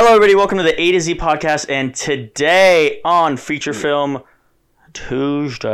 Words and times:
Hello, 0.00 0.10
everybody. 0.14 0.36
Welcome 0.36 0.58
to 0.58 0.62
the 0.64 0.80
A 0.80 0.92
to 0.92 1.00
Z 1.00 1.16
podcast. 1.16 1.68
And 1.68 1.92
today 1.92 3.00
on 3.04 3.36
Feature 3.36 3.72
Film 3.72 4.22
Tuesday, 4.92 5.68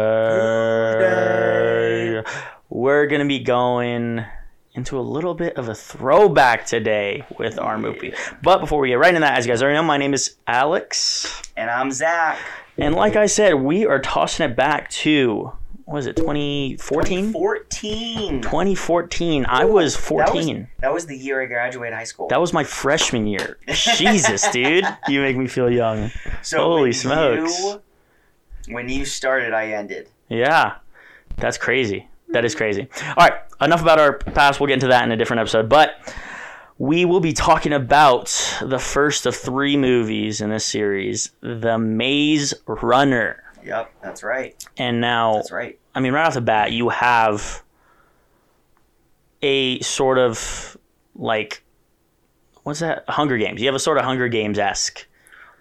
we're 2.71 3.07
going 3.07 3.21
to 3.21 3.29
be 3.29 3.41
going 3.41 4.25
into 4.73 4.99
a 4.99 5.03
little 5.03 5.35
bit 5.35 5.59
of 5.59 5.69
a 5.69 5.75
throwback 5.75 6.65
today 6.65 7.23
with 7.39 7.59
our 7.59 7.77
movie. 7.77 8.15
But 8.43 8.61
before 8.61 8.81
we 8.81 8.89
get 8.89 8.95
right 8.95 9.11
into 9.11 9.21
that, 9.21 9.37
as 9.37 9.45
you 9.45 9.53
guys 9.53 9.63
already 9.63 9.77
know, 9.77 9.83
my 9.83 9.99
name 9.99 10.15
is 10.15 10.37
Alex. 10.47 11.43
And 11.55 11.69
I'm 11.69 11.93
Zach. 11.93 12.39
And 12.79 12.95
like 12.95 13.17
I 13.17 13.27
said, 13.27 13.53
we 13.57 13.85
are 13.85 13.99
tossing 13.99 14.49
it 14.51 14.57
back 14.57 14.89
to, 14.89 15.53
was 15.87 16.07
it, 16.07 16.17
2014? 16.17 17.33
14. 17.33 18.41
2014. 18.43 19.47
I 19.47 19.65
was 19.65 19.95
That 19.95 20.01
was, 20.01 20.07
14. 20.07 20.69
that 20.81 20.93
was 20.93 21.07
the 21.07 21.17
year 21.17 21.43
I 21.43 21.47
graduated 21.47 21.95
high 21.95 22.05
school. 22.05 22.29
That 22.29 22.41
was 22.41 22.53
my 22.53 22.65
freshman 22.65 23.27
year. 23.27 23.59
Jesus, 23.69 24.49
dude. 24.51 24.85
You 25.09 25.21
make 25.21 25.37
me 25.37 25.47
feel 25.47 25.71
young. 25.71 26.11
so 26.43 26.59
holy 26.59 26.83
when 26.83 26.93
smokes. 26.93 27.59
You, 27.59 27.83
when 28.75 28.89
you 28.89 29.05
started, 29.05 29.53
I 29.53 29.73
ended. 29.73 30.09
Yeah. 30.29 30.77
That's 31.37 31.59
crazy. 31.59 32.09
That 32.29 32.45
is 32.45 32.55
crazy. 32.55 32.89
All 33.17 33.29
right. 33.29 33.35
Enough 33.61 33.83
about 33.83 33.99
our 33.99 34.15
past. 34.15 34.59
We'll 34.61 34.69
get 34.69 34.75
into 34.75 34.89
that 34.89 35.05
in 35.05 35.13
a 35.13 35.17
different 35.17 35.41
episode. 35.41 35.69
But 35.69 35.97
we 36.79 37.05
will 37.05 37.21
be 37.21 37.33
talking 37.33 37.73
about 37.73 38.59
the 38.63 38.79
first 38.79 39.27
of 39.27 39.37
three 39.37 39.77
movies 39.77 40.41
in 40.41 40.51
this 40.51 40.65
series 40.65 41.31
The 41.41 41.79
Maze 41.79 42.55
Runner. 42.67 43.44
Yep, 43.65 43.93
that's 44.03 44.23
right. 44.23 44.63
And 44.77 45.01
now, 45.01 45.35
That's 45.35 45.53
right. 45.53 45.79
I 45.95 46.01
mean, 46.01 46.13
right 46.13 46.27
off 46.27 46.35
the 46.35 46.41
bat, 46.41 46.73
you 46.73 46.91
have 46.91 47.63
a 49.43 49.81
sort 49.81 50.19
of 50.19 50.77
like, 51.15 51.63
what's 52.63 52.81
that? 52.81 53.05
Hunger 53.09 53.39
Games. 53.39 53.61
You 53.61 53.67
have 53.67 53.75
a 53.75 53.81
sort 53.81 53.99
of 53.99 54.05
Hunger 54.05 54.29
Games 54.29 54.59
esque. 54.59 55.07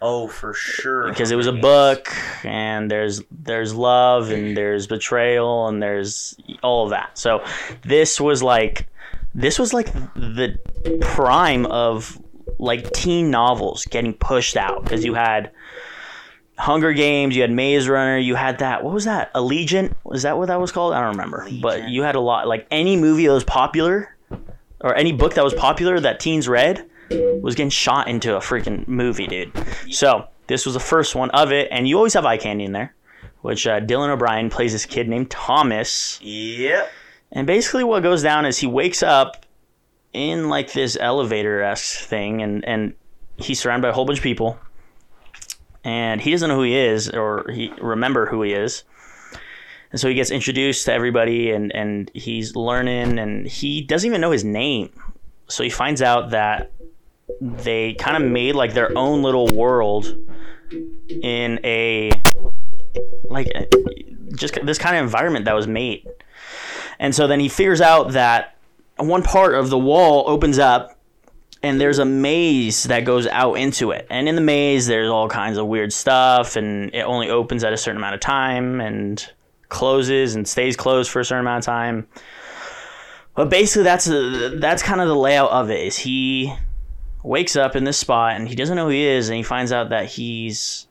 Oh, 0.06 0.28
for 0.28 0.54
sure. 0.54 1.08
because 1.08 1.32
it 1.32 1.38
was 1.38 1.48
a 1.48 1.54
book 1.54 2.14
and 2.44 2.92
there's 2.92 3.22
there's 3.32 3.74
love 3.74 4.32
and 4.32 4.58
there's 4.58 4.86
betrayal 4.86 5.70
and 5.70 5.82
there's 5.82 6.36
all 6.62 6.84
of 6.84 6.90
that 6.90 7.18
so 7.18 7.42
this 7.86 8.20
was 8.20 8.44
like 8.44 8.88
this 9.34 9.58
was 9.58 9.74
like 9.74 9.94
the 10.14 10.60
prime 11.00 11.66
of 11.68 12.22
like 12.60 12.92
teen 12.92 13.32
novels 13.32 13.86
getting 13.86 14.14
pushed 14.14 14.58
out 14.58 14.84
because 14.84 15.06
you 15.06 15.14
had 15.14 15.52
Hunger 16.58 16.94
Games, 16.94 17.36
you 17.36 17.42
had 17.42 17.52
Maze 17.52 17.90
Runner, 17.90 18.18
you 18.18 18.36
had 18.36 18.60
that. 18.60 18.84
What 18.84 18.94
was 18.94 19.06
that? 19.06 19.34
Allegiant? 19.34 19.96
Was 20.04 20.24
that 20.24 20.38
what 20.38 20.48
that 20.48 20.60
was 20.60 20.72
called? 20.72 20.94
I 20.94 21.00
don't 21.00 21.12
remember. 21.12 21.48
But 21.62 21.90
you 21.90 22.04
had 22.04 22.16
a 22.16 22.20
lot. 22.20 22.48
Like 22.48 22.68
any 22.70 22.96
movie 22.96 23.26
that 23.26 23.34
was 23.34 23.44
popular, 23.44 24.16
or 24.82 24.96
any 24.96 25.12
book 25.12 25.34
that 25.36 25.44
was 25.44 25.54
popular 25.54 26.00
that 26.00 26.20
teens 26.20 26.48
read, 26.48 26.86
was 27.10 27.56
getting 27.56 27.70
shot 27.70 28.08
into 28.08 28.36
a 28.36 28.40
freaking 28.40 28.88
movie, 28.88 29.28
dude. 29.28 29.52
So 29.90 30.28
this 30.48 30.66
was 30.66 30.74
the 30.74 30.80
first 30.80 31.16
one 31.16 31.32
of 31.32 31.52
it, 31.52 31.68
and 31.72 31.88
you 31.88 31.98
always 31.98 32.14
have 32.14 32.26
eye 32.26 32.38
candy 32.38 32.66
in 32.66 32.72
there, 32.72 32.94
which 33.42 33.66
uh, 33.66 33.80
Dylan 33.80 34.10
O'Brien 34.10 34.50
plays 34.50 34.74
this 34.74 34.86
kid 34.86 35.10
named 35.10 35.32
Thomas. 35.32 36.20
Yep. 36.22 36.92
And 37.32 37.48
basically, 37.48 37.84
what 37.84 38.04
goes 38.04 38.22
down 38.22 38.46
is 38.46 38.60
he 38.60 38.68
wakes 38.68 39.02
up 39.02 39.46
in 40.14 40.50
like 40.50 40.72
this 40.74 40.98
elevator 41.00 41.62
esque 41.64 42.00
thing, 42.00 42.42
and 42.44 42.64
and 42.66 42.94
he's 43.38 43.60
surrounded 43.60 43.82
by 43.82 43.90
a 43.90 43.94
whole 43.94 44.06
bunch 44.06 44.20
of 44.20 44.24
people, 44.24 44.60
and 45.84 46.22
he 46.22 46.32
doesn't 46.32 46.50
know 46.50 46.56
who 46.56 46.64
he 46.64 46.76
is 46.76 47.10
or 47.10 47.46
he 47.52 47.72
remember 47.82 48.26
who 48.26 48.42
he 48.42 48.54
is. 48.54 48.84
And 49.92 50.00
so 50.00 50.08
he 50.08 50.16
gets 50.16 50.32
introduced 50.32 50.86
to 50.86 50.94
everybody, 50.94 51.52
and 51.52 51.74
and 51.76 52.10
he's 52.16 52.56
learning, 52.56 53.20
and 53.20 53.48
he 53.48 53.82
doesn't 53.82 54.08
even 54.08 54.22
know 54.22 54.32
his 54.32 54.44
name. 54.44 54.90
So 55.48 55.64
he 55.64 55.70
finds 55.70 56.02
out 56.02 56.32
that 56.32 56.72
they 57.40 57.94
kind 57.94 58.22
of 58.22 58.30
made 58.30 58.56
like 58.56 58.74
their 58.74 58.98
own 58.98 59.22
little 59.22 59.48
world 59.48 60.16
in 61.22 61.60
a 61.64 62.12
like 63.26 63.52
uh, 63.54 63.66
just 64.36 64.58
this 64.64 64.80
kind 64.80 64.98
of 64.98 65.04
environment 65.04 65.46
that 65.46 65.54
was 65.54 65.68
made. 65.68 66.08
And 67.00 67.14
so 67.14 67.28
then 67.28 67.40
he 67.40 67.50
figures 67.50 67.82
out 67.82 68.12
that 68.14 68.58
one 68.98 69.24
part 69.24 69.56
of 69.56 69.70
the 69.70 69.78
wall 69.78 70.24
opens 70.28 70.60
up 70.60 70.93
and 71.64 71.80
there's 71.80 71.98
a 71.98 72.06
maze 72.06 72.84
that 72.84 73.06
goes 73.06 73.26
out 73.28 73.54
into 73.54 73.92
it. 73.92 74.06
And 74.10 74.28
in 74.28 74.36
the 74.36 74.42
maze, 74.42 74.86
there's 74.86 75.10
all 75.10 75.30
kinds 75.30 75.58
of 75.58 75.66
weird 75.66 75.94
stuff, 75.94 76.58
and 76.58 76.94
it 76.94 77.02
only 77.02 77.30
opens 77.30 77.64
at 77.64 77.72
a 77.72 77.78
certain 77.78 77.98
amount 77.98 78.16
of 78.16 78.22
time 78.22 78.82
and 78.82 79.26
closes 79.70 80.36
and 80.36 80.48
stays 80.48 80.76
closed 80.76 81.10
for 81.10 81.22
a 81.22 81.26
certain 81.26 81.46
amount 81.46 81.60
of 81.60 81.66
time. 81.66 82.08
But 83.36 83.50
basically, 83.50 83.84
that's 83.84 84.06
that's 84.06 84.84
kind 84.84 85.02
of 85.02 85.08
the 85.08 85.16
layout 85.16 85.52
of 85.52 85.72
it. 85.72 85.88
Is 85.88 85.98
he 85.98 86.54
wakes 87.24 87.56
up 87.56 87.76
in 87.76 87.86
this 87.86 87.98
spot 87.98 88.36
and 88.36 88.48
he 88.48 88.56
doesn't 88.56 88.76
know 88.76 88.86
who 88.86 88.92
he 88.92 89.06
is, 89.06 89.30
and 89.30 89.38
he 89.38 89.44
finds 89.44 89.72
out 89.72 89.90
that 89.90 90.06
he's 90.06 90.88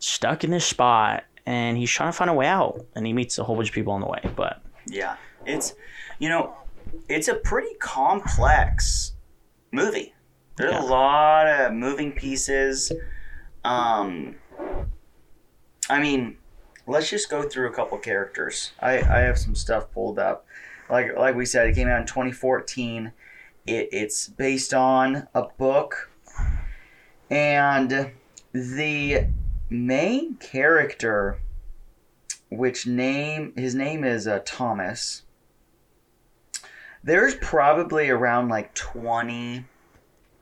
stuck 0.00 0.44
in 0.44 0.50
this 0.50 0.66
spot 0.66 1.24
and 1.46 1.78
he's 1.78 1.90
trying 1.90 2.10
to 2.10 2.12
find 2.12 2.28
a 2.28 2.34
way 2.34 2.46
out, 2.46 2.84
and 2.96 3.06
he 3.06 3.12
meets 3.12 3.38
a 3.38 3.44
whole 3.44 3.54
bunch 3.54 3.68
of 3.68 3.74
people 3.74 3.92
on 3.92 4.00
the 4.00 4.08
way. 4.08 4.20
But 4.34 4.60
Yeah. 4.88 5.16
It's, 5.46 5.74
you 6.18 6.28
know, 6.28 6.54
it's 7.08 7.28
a 7.28 7.34
pretty 7.34 7.74
complex 7.78 9.12
movie. 9.70 10.12
There's 10.56 10.72
Yeah. 10.72 10.82
a 10.82 10.84
lot 10.84 11.46
of 11.46 11.72
moving 11.72 12.12
pieces. 12.12 12.92
Um, 13.64 14.36
I 15.88 16.00
mean, 16.00 16.38
let's 16.86 17.10
just 17.10 17.28
go 17.30 17.42
through 17.42 17.68
a 17.68 17.72
couple 17.72 17.98
characters. 17.98 18.72
I, 18.80 18.98
I 18.98 19.18
have 19.20 19.38
some 19.38 19.54
stuff 19.54 19.90
pulled 19.92 20.18
up. 20.18 20.46
Like 20.88 21.16
like 21.16 21.34
we 21.34 21.44
said, 21.46 21.68
it 21.68 21.74
came 21.74 21.88
out 21.88 22.00
in 22.00 22.06
2014. 22.06 23.12
It, 23.66 23.88
it's 23.92 24.28
based 24.28 24.72
on 24.72 25.26
a 25.34 25.42
book, 25.58 26.10
and 27.28 28.12
the 28.52 29.26
main 29.68 30.36
character, 30.36 31.38
which 32.50 32.86
name 32.86 33.52
his 33.56 33.74
name 33.74 34.04
is 34.04 34.28
uh, 34.28 34.40
Thomas. 34.44 35.22
There's 37.02 37.34
probably 37.36 38.08
around 38.08 38.48
like 38.48 38.72
20 38.74 39.64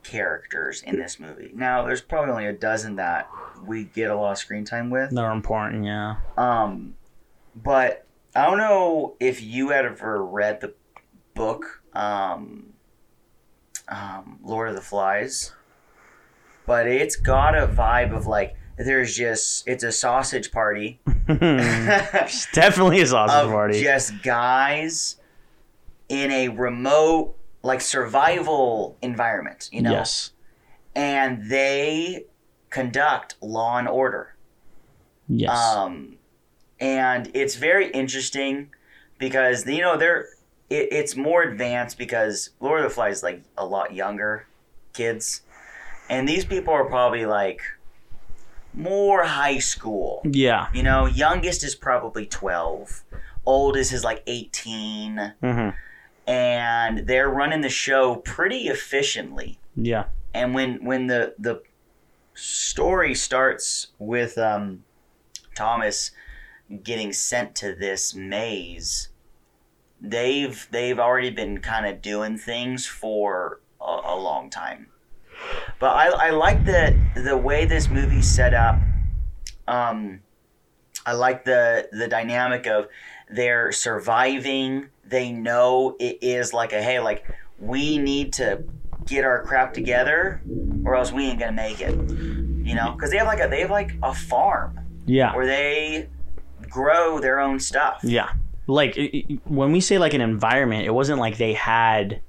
characters 0.05 0.81
in 0.83 0.97
this 0.97 1.19
movie. 1.19 1.51
Now, 1.53 1.83
there's 1.85 2.01
probably 2.01 2.31
only 2.31 2.45
a 2.45 2.53
dozen 2.53 2.95
that 2.97 3.29
we 3.65 3.85
get 3.85 4.09
a 4.11 4.15
lot 4.15 4.31
of 4.33 4.37
screen 4.37 4.63
time 4.65 4.89
with. 4.89 5.11
they're 5.11 5.31
important, 5.31 5.85
yeah. 5.85 6.15
Um, 6.37 6.95
but 7.55 8.05
I 8.35 8.45
don't 8.45 8.57
know 8.57 9.15
if 9.19 9.41
you 9.41 9.69
had 9.69 9.85
ever 9.85 10.23
read 10.23 10.61
the 10.61 10.73
book, 11.33 11.81
um, 11.93 12.73
um, 13.87 14.39
Lord 14.43 14.69
of 14.69 14.75
the 14.75 14.81
Flies, 14.81 15.53
but 16.65 16.87
it's 16.87 17.15
got 17.15 17.55
a 17.57 17.67
vibe 17.67 18.15
of 18.15 18.27
like 18.27 18.55
there's 18.77 19.15
just 19.15 19.67
it's 19.67 19.83
a 19.83 19.91
sausage 19.91 20.51
party 20.51 20.99
It's 21.29 22.47
definitely 22.53 22.99
a 23.01 23.05
sausage 23.07 23.49
party. 23.49 23.81
just 23.81 24.21
guys 24.23 25.15
in 26.09 26.29
a 26.31 26.49
remote 26.49 27.35
like 27.65 27.81
survival 27.81 28.95
environment, 29.01 29.69
you 29.71 29.81
know, 29.81 29.91
Yes. 29.91 30.31
and 30.95 31.49
they 31.49 32.25
conduct 32.69 33.35
law 33.41 33.77
and 33.77 33.87
order. 33.87 34.35
Yes. 35.27 35.57
Um, 35.57 36.17
and 36.79 37.31
it's 37.33 37.55
very 37.55 37.89
interesting 37.91 38.69
because 39.17 39.65
you 39.65 39.81
know 39.81 39.97
they're 39.97 40.27
it, 40.69 40.89
it's 40.91 41.15
more 41.15 41.41
advanced 41.43 41.97
because 41.97 42.51
Lord 42.59 42.81
of 42.81 42.89
the 42.89 42.93
Flies 42.93 43.17
is 43.17 43.23
like 43.23 43.41
a 43.57 43.65
lot 43.65 43.93
younger 43.93 44.45
kids, 44.93 45.41
and 46.09 46.27
these 46.29 46.45
people 46.45 46.73
are 46.73 46.85
probably 46.85 47.25
like 47.25 47.61
more 48.73 49.23
high 49.23 49.57
school. 49.59 50.21
yeah. 50.25 50.67
You 50.73 50.83
know, 50.83 51.05
youngest 51.05 51.63
is 51.63 51.75
probably 51.75 52.25
twelve, 52.25 53.03
oldest 53.45 53.93
is 53.93 54.03
like 54.03 54.21
eighteen, 54.27 55.33
hmm 55.41 55.69
and 56.27 57.07
they're 57.07 57.29
running 57.29 57.61
the 57.61 57.69
show 57.69 58.15
pretty 58.17 58.67
efficiently 58.67 59.59
Yeah. 59.75 60.05
and 60.33 60.53
when 60.55 60.83
when 60.85 61.07
the 61.07 61.35
the 61.37 61.61
story 62.33 63.13
starts 63.15 63.87
with 63.99 64.37
um, 64.37 64.83
Thomas 65.55 66.11
getting 66.83 67.13
sent 67.13 67.55
to 67.55 67.73
this 67.75 68.13
maze, 68.15 69.09
they've 70.01 70.67
they've 70.71 70.99
already 70.99 71.29
been 71.29 71.59
kind 71.59 71.85
of 71.85 72.01
doing 72.01 72.37
things 72.37 72.85
for 72.85 73.61
a, 73.79 73.85
a 74.05 74.15
long 74.19 74.49
time. 74.49 74.87
But 75.79 75.91
I, 75.95 76.27
I 76.27 76.29
like 76.31 76.65
the 76.65 76.97
the 77.15 77.37
way 77.37 77.65
this 77.65 77.89
movie's 77.89 78.27
set 78.27 78.53
up. 78.53 78.79
Um, 79.67 80.21
I 81.05 81.13
like 81.13 81.45
the 81.45 81.87
the 81.91 82.07
dynamic 82.07 82.67
of 82.67 82.87
they're 83.29 83.71
surviving. 83.71 84.87
They 85.07 85.31
know 85.31 85.95
it 85.99 86.19
is 86.21 86.53
like 86.53 86.73
a 86.73 86.81
hey, 86.81 86.99
like 86.99 87.25
we 87.59 87.97
need 87.97 88.33
to 88.33 88.63
get 89.05 89.23
our 89.23 89.43
crap 89.43 89.73
together, 89.73 90.41
or 90.83 90.95
else 90.95 91.11
we 91.11 91.25
ain't 91.25 91.39
gonna 91.39 91.51
make 91.51 91.81
it. 91.81 91.93
You 91.95 92.73
know, 92.75 92.91
because 92.93 93.11
they 93.11 93.17
have 93.17 93.27
like 93.27 93.39
a 93.39 93.47
they 93.47 93.61
have 93.61 93.69
like 93.71 93.93
a 94.01 94.13
farm 94.13 94.79
Yeah. 95.05 95.35
where 95.35 95.45
they 95.45 96.09
grow 96.69 97.19
their 97.19 97.39
own 97.39 97.59
stuff. 97.59 97.99
Yeah. 98.03 98.29
Like 98.67 98.97
it- 98.97 99.39
when 99.45 99.71
we 99.71 99.79
say 99.81 99.97
like 99.99 100.13
an 100.15 100.21
environment, 100.21 100.85
it 100.85 100.91
wasn't 100.91 101.19
like 101.19 101.37
they 101.37 101.53
had 101.53 102.21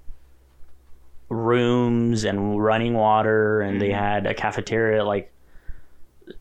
rooms 1.29 2.25
and 2.25 2.63
running 2.63 2.95
water, 2.95 3.61
and 3.61 3.81
they 3.81 3.89
Mhm. 3.89 3.99
had 3.99 4.27
a 4.27 4.35
cafeteria. 4.35 5.05
Like 5.05 5.33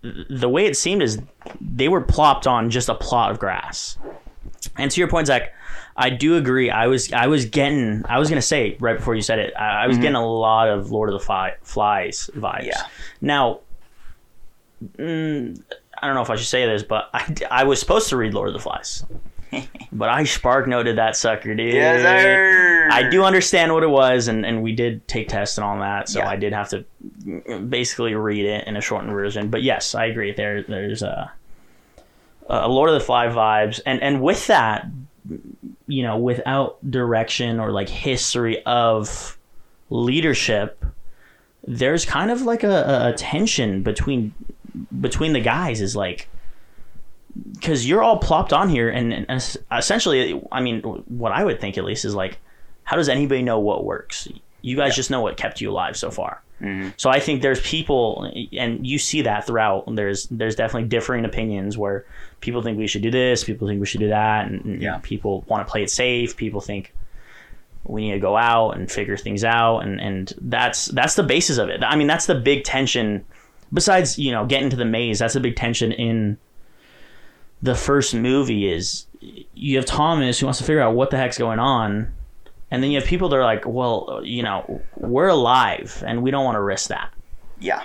the 0.03 0.49
way 0.49 0.65
it 0.65 0.75
seemed 0.75 1.01
is 1.01 1.21
they 1.61 1.87
were 1.87 2.01
plopped 2.01 2.45
on 2.47 2.69
just 2.69 2.89
a 2.89 2.95
plot 2.95 3.31
of 3.31 3.39
grass. 3.39 3.97
And 4.77 4.89
to 4.91 4.99
your 4.99 5.07
point, 5.07 5.27
Zach, 5.27 5.53
I 5.97 6.09
do 6.09 6.35
agree. 6.37 6.69
I 6.69 6.87
was 6.87 7.11
I 7.13 7.27
was 7.27 7.45
getting 7.45 8.03
I 8.09 8.19
was 8.19 8.29
gonna 8.29 8.41
say 8.41 8.75
right 8.79 8.97
before 8.97 9.15
you 9.15 9.21
said 9.21 9.39
it. 9.39 9.53
I, 9.57 9.83
I 9.83 9.87
was 9.87 9.97
Mhm. 9.97 10.01
getting 10.01 10.15
a 10.15 10.25
lot 10.27 10.67
of 10.69 10.91
Lord 10.91 11.09
of 11.09 11.13
the 11.19 11.25
Fi- 11.25 11.55
Flies 11.63 12.29
vibes. 12.35 12.65
Yeah. 12.65 12.81
Now, 13.21 13.59
mm, 14.97 15.61
I 16.01 16.05
don't 16.07 16.15
know 16.15 16.21
if 16.21 16.29
I 16.29 16.35
should 16.35 16.47
say 16.47 16.65
this, 16.65 16.83
but 16.83 17.09
I, 17.13 17.33
I 17.49 17.63
was 17.63 17.79
supposed 17.79 18.09
to 18.09 18.17
read 18.17 18.33
Lord 18.33 18.49
of 18.49 18.53
the 18.53 18.59
Flies, 18.59 19.05
but 19.91 20.09
I 20.09 20.23
spark 20.25 20.67
noted 20.67 20.97
that 20.97 21.15
sucker, 21.15 21.55
dude. 21.55 21.73
Yes, 21.73 22.01
sir. 22.01 22.89
I 22.91 23.09
do 23.09 23.23
understand 23.23 23.73
what 23.73 23.83
it 23.83 23.89
was, 23.89 24.27
and, 24.27 24.45
and 24.45 24.61
we 24.61 24.73
did 24.73 25.07
take 25.07 25.29
tests 25.29 25.57
and 25.57 25.65
all 25.65 25.79
that, 25.79 26.09
so 26.09 26.19
Yeah. 26.19 26.29
I 26.29 26.35
did 26.35 26.53
have 26.53 26.69
to 26.69 26.85
basically 27.69 28.13
read 28.15 28.45
it 28.45 28.67
in 28.67 28.75
a 28.75 28.81
shortened 28.81 29.13
version. 29.13 29.49
But 29.49 29.63
yes, 29.63 29.95
I 29.95 30.05
agree. 30.05 30.33
There, 30.33 30.63
there's 30.63 31.01
a, 31.01 31.31
a 32.47 32.67
Lord 32.67 32.89
of 32.89 32.93
the 32.93 32.99
Fly 32.99 33.27
vibes, 33.27 33.79
and 33.85 34.01
and 34.01 34.21
with 34.21 34.47
that, 34.47 34.87
you 35.87 36.03
know, 36.03 36.17
without 36.17 36.77
direction 36.89 37.59
or 37.59 37.71
like 37.71 37.89
history 37.89 38.63
of 38.65 39.37
leadership, 39.89 40.83
there's 41.63 42.05
kind 42.05 42.31
of 42.31 42.43
like 42.43 42.63
a, 42.63 43.09
a 43.09 43.13
tension 43.13 43.83
between 43.83 44.33
between 44.99 45.33
the 45.33 45.41
guys. 45.41 45.81
Is 45.81 45.95
like 45.95 46.29
because 47.51 47.87
you're 47.87 48.03
all 48.03 48.17
plopped 48.17 48.53
on 48.53 48.69
here, 48.69 48.89
and, 48.89 49.13
and 49.13 49.57
essentially, 49.71 50.41
I 50.51 50.61
mean, 50.61 50.81
what 50.81 51.31
I 51.31 51.43
would 51.43 51.59
think 51.59 51.77
at 51.77 51.83
least 51.83 52.05
is 52.05 52.15
like, 52.15 52.39
how 52.83 52.95
does 52.95 53.09
anybody 53.09 53.41
know 53.41 53.59
what 53.59 53.83
works? 53.83 54.27
You 54.61 54.75
guys 54.75 54.95
just 54.95 55.11
know 55.11 55.21
what 55.21 55.37
kept 55.37 55.61
you 55.61 55.69
alive 55.71 55.97
so 55.97 56.11
far. 56.11 56.41
Mhm. 56.61 56.93
So 56.97 57.09
I 57.09 57.19
think 57.19 57.41
there's 57.41 57.59
people, 57.61 58.31
and 58.57 58.85
you 58.87 58.97
see 58.97 59.21
that 59.23 59.45
throughout. 59.45 59.83
There's 59.93 60.27
there's 60.27 60.55
definitely 60.55 60.87
differing 60.87 61.25
opinions 61.25 61.77
where 61.77 62.05
people 62.39 62.61
think 62.61 62.77
we 62.77 62.87
should 62.87 63.01
do 63.01 63.11
this, 63.11 63.43
people 63.43 63.67
think 63.67 63.79
we 63.79 63.85
should 63.85 63.99
do 63.99 64.07
that, 64.09 64.47
and, 64.47 64.63
and 64.63 64.81
Yeah. 64.81 64.99
people 65.03 65.43
want 65.47 65.67
to 65.67 65.71
play 65.71 65.83
it 65.83 65.89
safe. 65.89 66.37
People 66.37 66.61
think 66.61 66.93
we 67.83 68.07
need 68.07 68.13
to 68.13 68.19
go 68.19 68.35
out 68.37 68.71
and 68.71 68.89
figure 68.91 69.17
things 69.17 69.43
out, 69.43 69.79
and 69.79 69.99
and 69.99 70.33
that's 70.41 70.85
that's 70.87 71.15
the 71.15 71.23
basis 71.23 71.57
of 71.57 71.69
it. 71.69 71.83
I 71.83 71.95
mean, 71.97 72.07
that's 72.07 72.25
the 72.25 72.35
big 72.35 72.63
tension. 72.63 73.25
Besides, 73.73 74.17
you 74.17 74.31
know, 74.31 74.45
getting 74.45 74.69
to 74.69 74.75
the 74.77 74.85
maze, 74.85 75.19
that's 75.19 75.33
the 75.33 75.39
big 75.41 75.55
tension 75.57 75.91
in 75.91 76.37
the 77.61 77.75
first 77.75 78.15
movie. 78.15 78.71
Is 78.71 79.07
you 79.53 79.75
have 79.75 79.85
Thomas 79.85 80.39
who 80.39 80.45
wants 80.45 80.59
to 80.59 80.65
figure 80.65 80.81
out 80.81 80.95
what 80.95 81.09
the 81.09 81.17
heck's 81.17 81.37
going 81.37 81.59
on, 81.59 82.13
and 82.71 82.83
then 82.83 82.91
you 82.91 82.99
have 82.99 83.07
people 83.07 83.29
that 83.29 83.35
are 83.35 83.43
like, 83.43 83.65
well, 83.65 84.21
you 84.23 84.43
know, 84.43 84.81
we're 84.97 85.27
alive 85.27 86.03
and 86.05 86.21
we 86.23 86.31
don't 86.31 86.43
want 86.43 86.55
to 86.55 86.61
risk 86.61 86.89
that. 86.89 87.13
Yeah. 87.59 87.83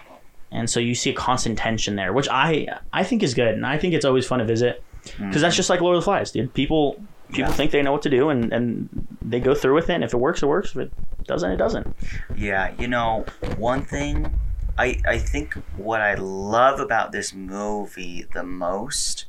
And 0.50 0.69
so 0.69 0.81
you 0.81 0.94
see 0.94 1.11
a 1.11 1.15
constant 1.15 1.59
tension 1.59 1.97
there, 1.97 2.12
which 2.12 2.29
I 2.31 2.67
I 2.93 3.05
think 3.05 3.23
is 3.23 3.35
good, 3.35 3.55
and 3.55 3.65
I 3.67 3.79
think 3.79 3.94
it's 3.94 4.05
always 4.05 4.27
fun 4.27 4.41
to 4.41 4.44
visit 4.44 4.82
mm. 5.05 5.29
because 5.29 5.43
that's 5.43 5.56
just 5.56 5.71
like 5.71 5.81
Lord 5.81 5.97
of 5.97 6.03
the 6.03 6.05
Flies, 6.05 6.32
dude. 6.32 6.53
People 6.55 7.00
people 7.29 7.50
Yeah. 7.50 7.56
think 7.56 7.71
they 7.71 7.82
know 7.82 7.93
what 7.93 8.03
to 8.03 8.11
do, 8.11 8.31
and 8.31 8.53
and 8.53 8.88
they 9.23 9.38
go 9.38 9.55
through 9.55 9.75
with 9.75 9.88
it. 9.91 9.94
And 9.94 10.05
if 10.05 10.12
it 10.12 10.19
works, 10.19 10.43
it 10.43 10.47
works. 10.47 10.71
If 10.71 10.79
it 10.79 10.93
doesn't, 11.25 11.53
it 11.53 11.56
doesn't. 11.56 11.94
Yeah, 12.37 12.73
you 12.79 12.88
know, 12.88 13.25
one 13.59 13.82
thing 13.85 14.35
I 14.77 14.99
I 15.06 15.19
think 15.19 15.55
what 15.77 16.00
I 16.00 16.15
love 16.15 16.81
about 16.81 17.12
this 17.12 17.32
movie 17.32 18.27
the 18.32 18.43
most 18.43 19.27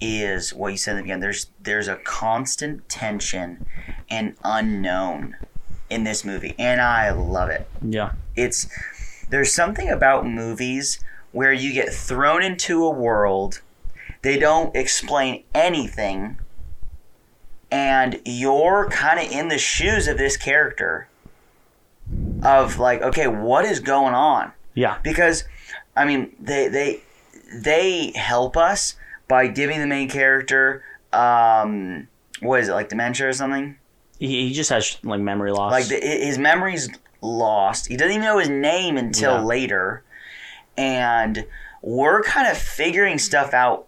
is 0.00 0.52
what 0.52 0.68
you 0.72 0.76
said 0.76 0.92
in 0.92 0.96
the 0.98 1.02
beginning. 1.02 1.20
There's 1.22 1.50
there's 1.62 1.88
a 1.88 1.96
constant 1.96 2.88
tension 2.88 3.66
and 4.10 4.34
unknown 4.44 5.36
in 5.90 6.04
this 6.04 6.24
movie, 6.24 6.54
and 6.58 6.80
I 6.80 7.10
love 7.10 7.48
it. 7.50 7.68
Yeah, 7.82 8.12
It's 8.34 8.68
there's 9.30 9.52
something 9.52 9.88
about 9.88 10.26
movies 10.26 10.98
where 11.32 11.52
you 11.52 11.72
get 11.72 11.92
thrown 11.92 12.42
into 12.42 12.84
a 12.84 12.90
world, 12.90 13.60
they 14.22 14.38
don't 14.38 14.74
explain 14.76 15.44
anything, 15.54 16.38
and 17.70 18.20
you're 18.24 18.88
kind 18.90 19.18
of 19.18 19.30
in 19.30 19.48
the 19.48 19.58
shoes 19.58 20.06
of 20.08 20.18
this 20.18 20.36
character 20.36 21.08
of 22.42 22.78
like, 22.78 23.02
okay, 23.02 23.26
what 23.26 23.64
is 23.64 23.80
going 23.80 24.14
on? 24.14 24.52
yeah, 24.74 24.98
Because 25.02 25.44
I 25.96 26.04
mean, 26.04 26.34
they 26.40 26.68
they 26.68 27.00
they 27.54 28.12
help 28.14 28.56
us 28.56 28.96
by 29.28 29.46
giving 29.48 29.80
the 29.80 29.86
main 29.86 30.08
character 30.08 30.82
um 31.12 32.08
what 32.40 32.60
is 32.60 32.68
it 32.68 32.72
like 32.72 32.88
dementia 32.88 33.28
or 33.28 33.32
something? 33.32 33.76
he, 34.18 34.48
he 34.48 34.52
just 34.54 34.70
has 34.70 34.98
like 35.02 35.20
memory 35.20 35.52
loss. 35.52 35.72
Like 35.72 35.88
the, 35.88 35.96
his 36.00 36.38
memory's 36.38 36.88
lost. 37.22 37.86
He 37.88 37.96
doesn't 37.96 38.12
even 38.12 38.24
know 38.24 38.38
his 38.38 38.48
name 38.48 38.96
until 38.96 39.34
Yeah. 39.36 39.40
later, 39.42 40.04
and 40.76 41.46
we're 41.82 42.22
kind 42.22 42.48
of 42.48 42.56
figuring 42.58 43.18
stuff 43.18 43.52
out 43.54 43.86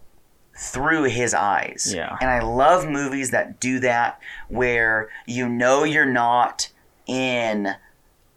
through 0.56 1.04
his 1.04 1.34
eyes. 1.34 1.92
Yeah. 1.94 2.16
And 2.20 2.30
I 2.30 2.40
love 2.40 2.88
movies 2.88 3.30
that 3.30 3.60
do 3.60 3.78
that, 3.80 4.20
where 4.48 5.08
you 5.26 5.48
know 5.48 5.84
you're 5.84 6.04
not 6.06 6.70
in 7.06 7.74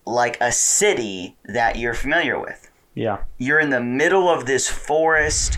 like 0.05 0.37
a 0.41 0.51
city 0.51 1.35
that 1.45 1.77
you're 1.77 1.93
familiar 1.93 2.39
with. 2.39 2.69
yeah, 2.95 3.19
You're 3.37 3.59
in 3.59 3.69
the 3.69 3.81
middle 3.81 4.27
of 4.29 4.45
this 4.45 4.67
forest 4.67 5.57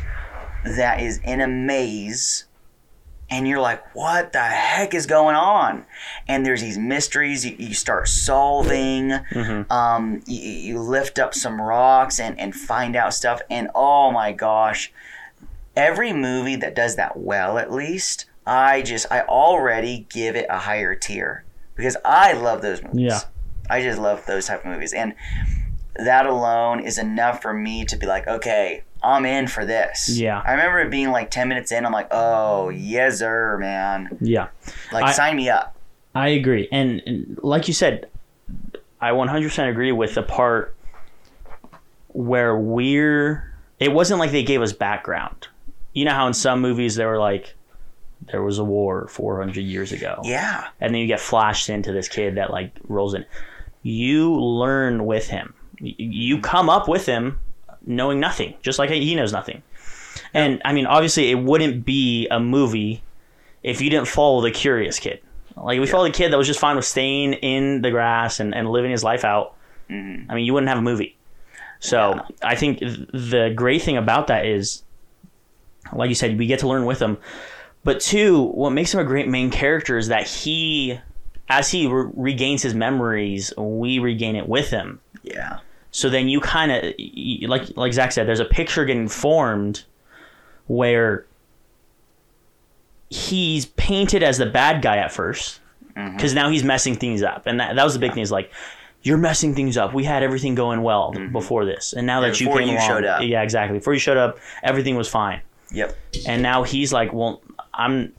that 0.66 1.00
is 1.02 1.20
in 1.24 1.42
a 1.42 1.48
maze 1.48 2.46
and 3.30 3.48
you're 3.48 3.60
like, 3.62 3.96
what 3.96 4.32
the 4.34 4.42
heck 4.42 4.94
is 4.94 5.06
going 5.08 5.36
on? 5.36 5.86
And 6.28 6.46
there's 6.46 6.62
these 6.62 6.78
mysteries 6.78 7.44
you, 7.46 7.56
you 7.58 7.74
start 7.74 8.08
solving. 8.08 9.10
Mhm. 9.32 9.72
Um, 9.72 10.22
you, 10.28 10.42
you 10.42 10.80
lift 10.80 11.18
up 11.18 11.34
some 11.34 11.60
rocks 11.60 12.20
and, 12.20 12.40
and 12.40 12.54
find 12.54 12.96
out 12.96 13.14
stuff. 13.14 13.42
And 13.50 13.70
oh 13.74 14.12
my 14.12 14.34
gosh, 14.34 14.92
every 15.76 16.14
movie 16.14 16.58
that 16.58 16.76
does 16.76 16.96
that 16.98 17.18
well, 17.18 17.58
at 17.58 17.72
least, 17.72 18.26
I 18.46 18.82
just, 18.84 19.08
I 19.12 19.22
already 19.22 20.06
give 20.10 20.36
it 20.36 20.46
a 20.50 20.60
higher 20.60 20.94
tier 20.94 21.44
because 21.76 21.98
I 22.06 22.34
love 22.34 22.62
those 22.62 22.84
movies. 22.84 23.02
Yeah. 23.02 23.20
I 23.70 23.82
just 23.82 24.00
love 24.00 24.26
those 24.28 24.46
type 24.48 24.60
of 24.60 24.72
movies. 24.72 24.94
And 24.94 25.16
that 25.96 26.26
alone 26.28 26.82
is 26.82 26.98
enough 26.98 27.42
for 27.42 27.54
me 27.54 27.86
to 27.86 27.96
be 27.96 28.06
like, 28.06 28.28
okay, 28.28 28.84
I'm 29.04 29.26
in 29.26 29.48
for 29.48 29.66
this. 29.66 30.10
Yeah. 30.18 30.42
I 30.46 30.52
remember 30.52 30.80
it 30.80 30.90
being 30.90 31.12
like 31.12 31.30
10 31.32 31.48
minutes 31.50 31.72
in. 31.72 31.86
I'm 31.86 31.92
like, 31.92 32.08
oh, 32.12 32.70
yes, 32.70 33.20
sir, 33.20 33.58
man. 33.58 34.18
yeah. 34.22 34.48
Like, 34.92 35.06
I- 35.06 35.12
sign 35.12 35.36
me 35.36 35.50
up. 35.50 35.76
I 36.16 36.28
agree, 36.30 36.68
and, 36.72 37.02
and 37.08 37.40
like 37.42 37.68
you 37.68 37.74
said, 37.74 38.08
I 39.02 39.10
100% 39.12 39.68
agree 39.70 39.92
with 39.92 40.14
the 40.14 40.22
part 40.22 40.76
where 42.10 42.56
we're. 42.56 43.52
It 43.80 43.92
wasn't 43.92 44.20
like 44.20 44.32
they 44.32 44.44
gave 44.44 44.62
us 44.62 44.72
background. 44.74 45.48
You 45.94 46.06
know 46.06 46.14
how 46.14 46.28
in 46.28 46.34
some 46.34 46.62
movies 46.62 46.96
they 46.96 47.06
were 47.06 47.18
like, 47.18 47.56
there 48.32 48.44
was 48.44 48.60
a 48.60 48.64
war 48.64 49.08
400 49.08 49.58
years 49.62 49.92
ago, 49.92 50.22
Yeah. 50.24 50.68
and 50.80 50.94
then 50.94 51.02
you 51.02 51.08
get 51.08 51.20
flashed 51.20 51.70
into 51.70 51.92
this 51.92 52.08
kid 52.08 52.36
that 52.36 52.52
like 52.52 52.72
rolls 52.88 53.14
in. 53.16 53.26
You 53.82 54.40
learn 54.40 55.06
with 55.06 55.28
him. 55.28 55.54
You 55.80 56.40
come 56.40 56.70
up 56.70 56.88
with 56.88 57.06
him 57.06 57.40
knowing 57.86 58.20
nothing, 58.20 58.56
just 58.62 58.80
like 58.80 58.90
he 58.90 59.16
knows 59.16 59.32
nothing. 59.34 59.62
And 60.34 60.62
I 60.66 60.74
mean, 60.74 60.86
obviously, 60.86 61.32
it 61.32 61.36
wouldn't 61.36 61.86
be 61.86 62.28
a 62.30 62.40
movie 62.40 63.02
if 63.64 63.82
you 63.82 63.90
didn't 63.90 64.08
follow 64.08 64.42
the 64.42 64.52
curious 64.52 65.00
kid. 65.00 65.20
Like 65.56 65.80
we 65.80 65.86
followed 65.88 66.10
a 66.10 66.14
kid 66.14 66.32
that 66.34 66.38
was 66.38 66.48
just 66.48 66.60
fine 66.60 66.76
with 66.76 66.86
staying 66.86 67.34
in 67.34 67.82
the 67.82 67.92
grass 67.92 68.40
and, 68.40 68.56
and 68.56 68.70
living 68.70 68.92
his 68.92 69.04
life 69.04 69.24
out. 69.24 69.54
Mhm. 69.90 70.26
I 70.30 70.36
mean, 70.36 70.46
you 70.46 70.54
wouldn't 70.54 70.70
have 70.70 70.80
a 70.80 70.82
movie. 70.82 71.16
So 71.80 72.16
Yeah. 72.16 72.22
I 72.42 72.56
think 72.56 72.80
th- 72.80 73.00
the 73.12 73.52
great 73.56 73.82
thing 73.82 73.98
about 73.98 74.28
that 74.28 74.46
is, 74.46 74.84
like 75.92 76.10
you 76.10 76.16
said, 76.16 76.38
we 76.38 76.48
get 76.48 76.60
to 76.60 76.68
learn 76.68 76.86
with 76.86 77.00
him. 77.02 77.18
But 77.84 78.00
two, 78.00 78.42
what 78.46 78.72
makes 78.72 78.94
him 78.94 79.00
a 79.00 79.04
great 79.04 79.28
main 79.28 79.52
character 79.52 79.98
is 79.98 80.08
that 80.08 80.26
he, 80.26 81.00
as 81.50 81.70
he 81.70 81.86
re- 81.88 82.10
regains 82.16 82.64
his 82.64 82.74
memories, 82.74 83.54
we 83.58 84.00
regain 84.00 84.36
it 84.36 84.48
with 84.48 84.70
him. 84.70 85.02
Yeah. 85.22 85.60
So 85.96 86.10
then 86.10 86.28
you 86.28 86.42
kind 86.42 86.72
of 86.72 86.84
like 87.50 87.78
like 87.78 87.94
Zach 87.94 88.12
said, 88.12 88.28
there's 88.28 88.40
a 88.40 88.46
picture 88.46 88.84
getting 88.84 89.08
formed 89.08 89.84
where 90.68 91.26
he's 93.10 93.66
painted 93.68 94.24
as 94.24 94.38
the 94.40 94.46
bad 94.46 94.82
guy 94.82 94.98
at 94.98 95.12
first 95.12 95.60
because 95.96 96.34
now 96.34 96.50
he's 96.50 96.64
messing 96.64 96.96
things 96.96 97.22
up, 97.22 97.46
and 97.46 97.60
that, 97.60 97.76
that 97.76 97.84
was 97.84 97.94
the 97.94 98.00
big 98.00 98.14
thing. 98.14 98.24
Is 98.24 98.32
like 98.32 98.52
you're 99.04 99.18
messing 99.20 99.54
things 99.54 99.78
up. 99.78 99.94
We 99.94 100.04
had 100.04 100.24
everything 100.24 100.56
going 100.56 100.82
well 100.82 101.14
before 101.32 101.66
this, 101.66 101.94
and 101.94 102.08
now 102.08 102.22
Mm-hmm. 102.22 102.24
Yeah, 102.26 102.30
that 102.32 102.40
you 102.42 102.48
came 102.48 102.68
you 102.70 102.76
along, 102.78 102.88
showed 102.88 103.06
up. 103.06 103.22
yeah, 103.24 103.44
exactly. 103.44 103.78
Before 103.78 103.94
you 103.94 104.00
showed 104.00 104.18
up, 104.18 104.40
everything 104.64 104.96
was 104.96 105.08
fine, 105.08 105.42
Yep. 105.72 105.96
and 106.28 106.42
now 106.42 106.64
he's 106.64 106.92
like, 106.92 107.14
well, 107.14 107.42
I'm 107.74 108.14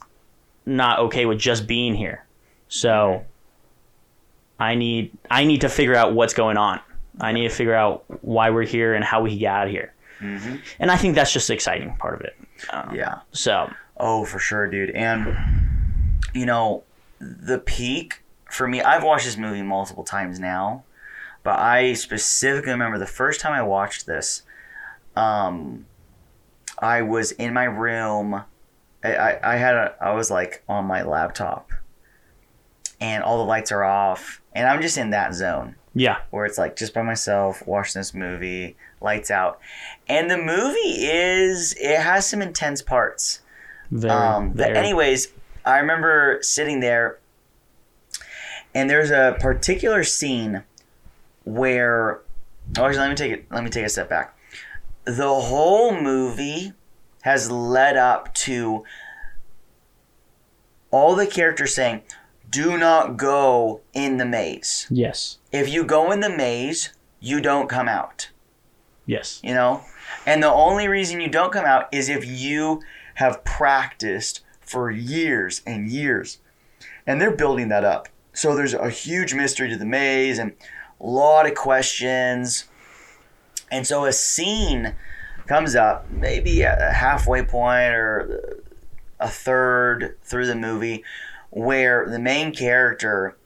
not 0.64 1.00
okay 1.00 1.26
with 1.26 1.40
just 1.40 1.66
being 1.66 1.94
here, 1.94 2.24
so 2.68 3.24
I 4.60 4.76
need 4.76 5.10
I 5.28 5.42
need 5.44 5.62
to 5.62 5.68
figure 5.68 5.96
out 5.96 6.14
what's 6.14 6.34
going 6.34 6.56
on. 6.56 6.78
I 7.20 7.32
need 7.32 7.42
to 7.48 7.54
figure 7.54 7.74
out 7.74 8.04
why 8.22 8.50
we're 8.50 8.64
here 8.64 8.94
and 8.94 9.04
how 9.04 9.22
we 9.22 9.36
get 9.38 9.52
out 9.54 9.66
of 9.66 9.72
here. 9.72 9.92
hmm 10.18 10.56
And 10.78 10.90
I 10.90 10.96
think 10.96 11.14
that's 11.14 11.32
just 11.32 11.48
the 11.48 11.54
exciting 11.54 11.96
part 11.96 12.14
of 12.14 12.20
it. 12.22 12.36
Um, 12.70 12.94
Yeah. 12.94 13.20
So 13.32 13.72
Oh, 13.96 14.24
for 14.24 14.38
sure, 14.40 14.68
dude. 14.68 14.90
And, 14.90 15.36
you 16.32 16.46
know, 16.46 16.82
the 17.20 17.58
peak 17.60 18.22
for 18.50 18.66
me, 18.66 18.82
I've 18.82 19.04
watched 19.04 19.24
this 19.24 19.36
movie 19.36 19.62
multiple 19.62 20.02
times 20.04 20.40
now, 20.40 20.84
but 21.44 21.58
I 21.58 21.94
specifically 21.94 22.72
remember 22.72 22.98
the 22.98 23.06
first 23.06 23.40
time 23.40 23.52
I 23.52 23.62
watched 23.62 24.06
this. 24.06 24.42
Um, 25.16 25.86
I 26.78 27.02
was 27.02 27.30
in 27.32 27.54
my 27.54 27.64
room. 27.64 28.42
I, 29.04 29.14
I, 29.14 29.54
I 29.54 29.56
had 29.56 29.74
a, 29.76 29.94
I 30.00 30.12
was 30.14 30.30
like 30.30 30.64
on 30.68 30.86
my 30.86 31.02
laptop, 31.02 31.70
and 33.00 33.22
all 33.22 33.38
the 33.38 33.44
lights 33.44 33.70
are 33.70 33.84
off, 33.84 34.40
and 34.52 34.66
I'm 34.68 34.82
just 34.82 34.98
in 34.98 35.10
that 35.10 35.34
zone 35.34 35.76
Yeah. 35.94 36.18
where 36.30 36.44
it's 36.44 36.58
like 36.58 36.76
just 36.76 36.92
by 36.92 37.02
myself 37.02 37.64
watching 37.66 38.00
this 38.00 38.12
movie, 38.14 38.76
lights 39.00 39.30
out, 39.30 39.60
and 40.08 40.30
the 40.30 40.36
movie 40.38 41.06
is 41.06 41.74
it 41.80 42.00
has 42.00 42.26
some 42.26 42.42
intense 42.42 42.82
parts. 42.82 43.40
Very, 43.90 44.12
Um, 44.12 44.48
but 44.50 44.66
very. 44.66 44.76
anyways, 44.78 45.28
I 45.64 45.78
remember 45.78 46.38
sitting 46.42 46.80
there, 46.80 47.18
and 48.74 48.90
there's 48.90 49.10
a 49.10 49.36
particular 49.40 50.02
scene 50.04 50.64
where. 51.44 52.20
Oh, 52.78 52.86
actually, 52.86 52.98
let 53.00 53.10
me 53.10 53.14
take 53.14 53.32
it. 53.32 53.46
Let 53.52 53.62
me 53.62 53.70
take 53.70 53.84
a 53.86 53.88
step 53.88 54.08
back. 54.08 54.36
The 55.04 55.28
whole 55.32 56.00
movie 56.00 56.72
has 57.22 57.50
led 57.50 57.96
up 57.96 58.34
to 58.34 58.84
all 60.90 61.14
the 61.14 61.26
characters 61.26 61.74
saying, 61.74 62.02
"Do 62.54 62.78
not 62.78 63.16
go 63.16 63.80
in 63.92 64.16
the 64.18 64.24
maze. 64.24 64.86
Yes. 64.90 65.38
If 65.52 65.68
you 65.68 65.84
go 65.84 66.12
in 66.12 66.20
the 66.20 66.30
maze, 66.30 66.90
you 67.20 67.40
don't 67.40 67.68
come 67.68 67.88
out." 67.88 68.30
Yes. 69.06 69.40
you 69.42 69.52
know? 69.52 69.82
And 70.26 70.42
the 70.42 70.52
only 70.52 70.88
reason 70.88 71.20
you 71.20 71.28
don't 71.28 71.52
come 71.52 71.66
out 71.66 71.88
is 71.92 72.08
if 72.08 72.24
you 72.26 72.80
have 73.16 73.44
practiced 73.44 74.40
for 74.60 74.90
years 74.90 75.60
and 75.66 75.88
years. 75.88 76.38
And 77.06 77.20
they're 77.20 77.36
building 77.36 77.68
that 77.68 77.84
up. 77.84 78.08
So 78.32 78.56
there's 78.56 78.74
a 78.74 78.90
huge 78.90 79.34
mystery 79.34 79.68
to 79.68 79.76
the 79.76 79.84
maze 79.84 80.38
and 80.38 80.52
a 81.00 81.06
lot 81.06 81.46
of 81.46 81.54
questions. 81.54 82.64
And 83.70 83.86
so 83.86 84.06
a 84.06 84.12
scene 84.12 84.94
comes 85.46 85.74
up, 85.76 86.10
maybe 86.10 86.62
a 86.62 86.92
halfway 86.92 87.42
point 87.42 87.94
or 87.94 88.64
a 89.20 89.28
third 89.28 90.16
through 90.24 90.46
the 90.46 90.54
movie, 90.54 91.04
where 91.54 92.08
the 92.08 92.18
main 92.18 92.52
character, 92.52 93.36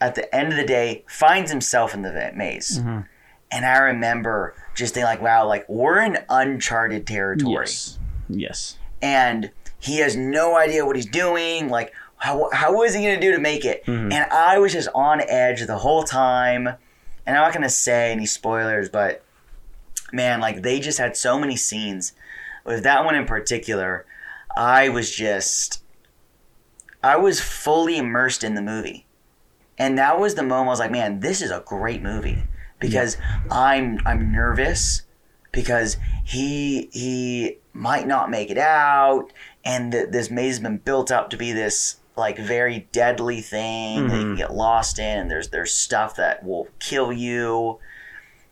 at 0.00 0.14
the 0.14 0.34
end 0.34 0.52
of 0.52 0.56
the 0.56 0.64
day, 0.64 1.04
finds 1.06 1.50
himself 1.50 1.92
in 1.94 2.02
the 2.02 2.32
maze. 2.34 2.78
Mhm. 2.80 3.06
And 3.50 3.66
I 3.66 3.78
remember 3.78 4.54
just 4.74 4.94
thinking, 4.94 5.06
like, 5.08 5.20
wow, 5.22 5.46
like 5.46 5.68
we're 5.68 6.00
in 6.00 6.18
uncharted 6.28 7.06
territory. 7.06 7.52
Yes. 7.66 7.98
Yes. 8.28 8.76
And 9.02 9.50
he 9.78 9.98
has 9.98 10.16
no 10.16 10.56
idea 10.56 10.84
what 10.86 10.96
he's 10.96 11.06
doing. 11.06 11.68
Like, 11.68 11.92
how, 12.16 12.48
how 12.52 12.82
is 12.82 12.94
he 12.94 13.02
going 13.04 13.14
to 13.14 13.20
do 13.20 13.32
to 13.32 13.38
make 13.40 13.64
it? 13.64 13.84
Mhm. 13.86 14.12
And 14.12 14.30
I 14.32 14.58
was 14.58 14.72
just 14.72 14.88
on 14.94 15.20
edge 15.28 15.66
the 15.66 15.78
whole 15.78 16.02
time. 16.04 16.66
And 17.26 17.36
I'm 17.36 17.42
not 17.44 17.52
going 17.52 17.62
to 17.62 17.68
say 17.68 18.10
any 18.12 18.26
spoilers, 18.26 18.88
but 18.88 19.22
man, 20.12 20.40
like, 20.40 20.62
they 20.62 20.80
just 20.80 20.98
had 20.98 21.16
so 21.16 21.38
many 21.38 21.56
scenes. 21.56 22.12
With 22.64 22.82
that 22.84 23.04
one 23.04 23.14
in 23.14 23.26
particular, 23.26 24.04
I 24.56 24.88
was 24.88 25.10
just. 25.10 25.82
I 27.02 27.16
was 27.16 27.40
fully 27.40 27.96
immersed 27.96 28.42
in 28.44 28.54
the 28.54 28.62
movie. 28.62 29.06
And 29.78 29.96
that 29.98 30.18
was 30.18 30.34
the 30.34 30.42
moment 30.42 30.66
I 30.66 30.70
was 30.70 30.78
like, 30.80 30.90
man, 30.90 31.20
this 31.20 31.40
is 31.40 31.50
a 31.52 31.62
great 31.64 32.02
movie 32.02 32.42
because 32.80 33.16
I'm 33.50 34.00
I'm 34.04 34.32
nervous 34.32 35.02
because 35.52 35.96
he 36.24 36.88
he 36.92 37.58
might 37.72 38.06
not 38.08 38.28
make 38.30 38.50
it 38.50 38.58
out 38.58 39.32
and 39.64 39.92
th- 39.92 40.08
this 40.10 40.30
maze 40.30 40.54
has 40.56 40.60
been 40.60 40.78
built 40.78 41.10
up 41.12 41.30
to 41.30 41.36
be 41.36 41.52
this 41.52 41.96
like 42.16 42.36
very 42.38 42.88
deadly 42.90 43.40
thing 43.40 44.08
that 44.08 44.16
you 44.16 44.22
can 44.22 44.34
Mhm. 44.34 44.36
get 44.38 44.52
lost 44.54 44.98
in 44.98 45.18
and 45.20 45.30
there's 45.30 45.50
there's 45.50 45.72
stuff 45.72 46.16
that 46.16 46.44
will 46.44 46.66
kill 46.80 47.12
you. 47.12 47.78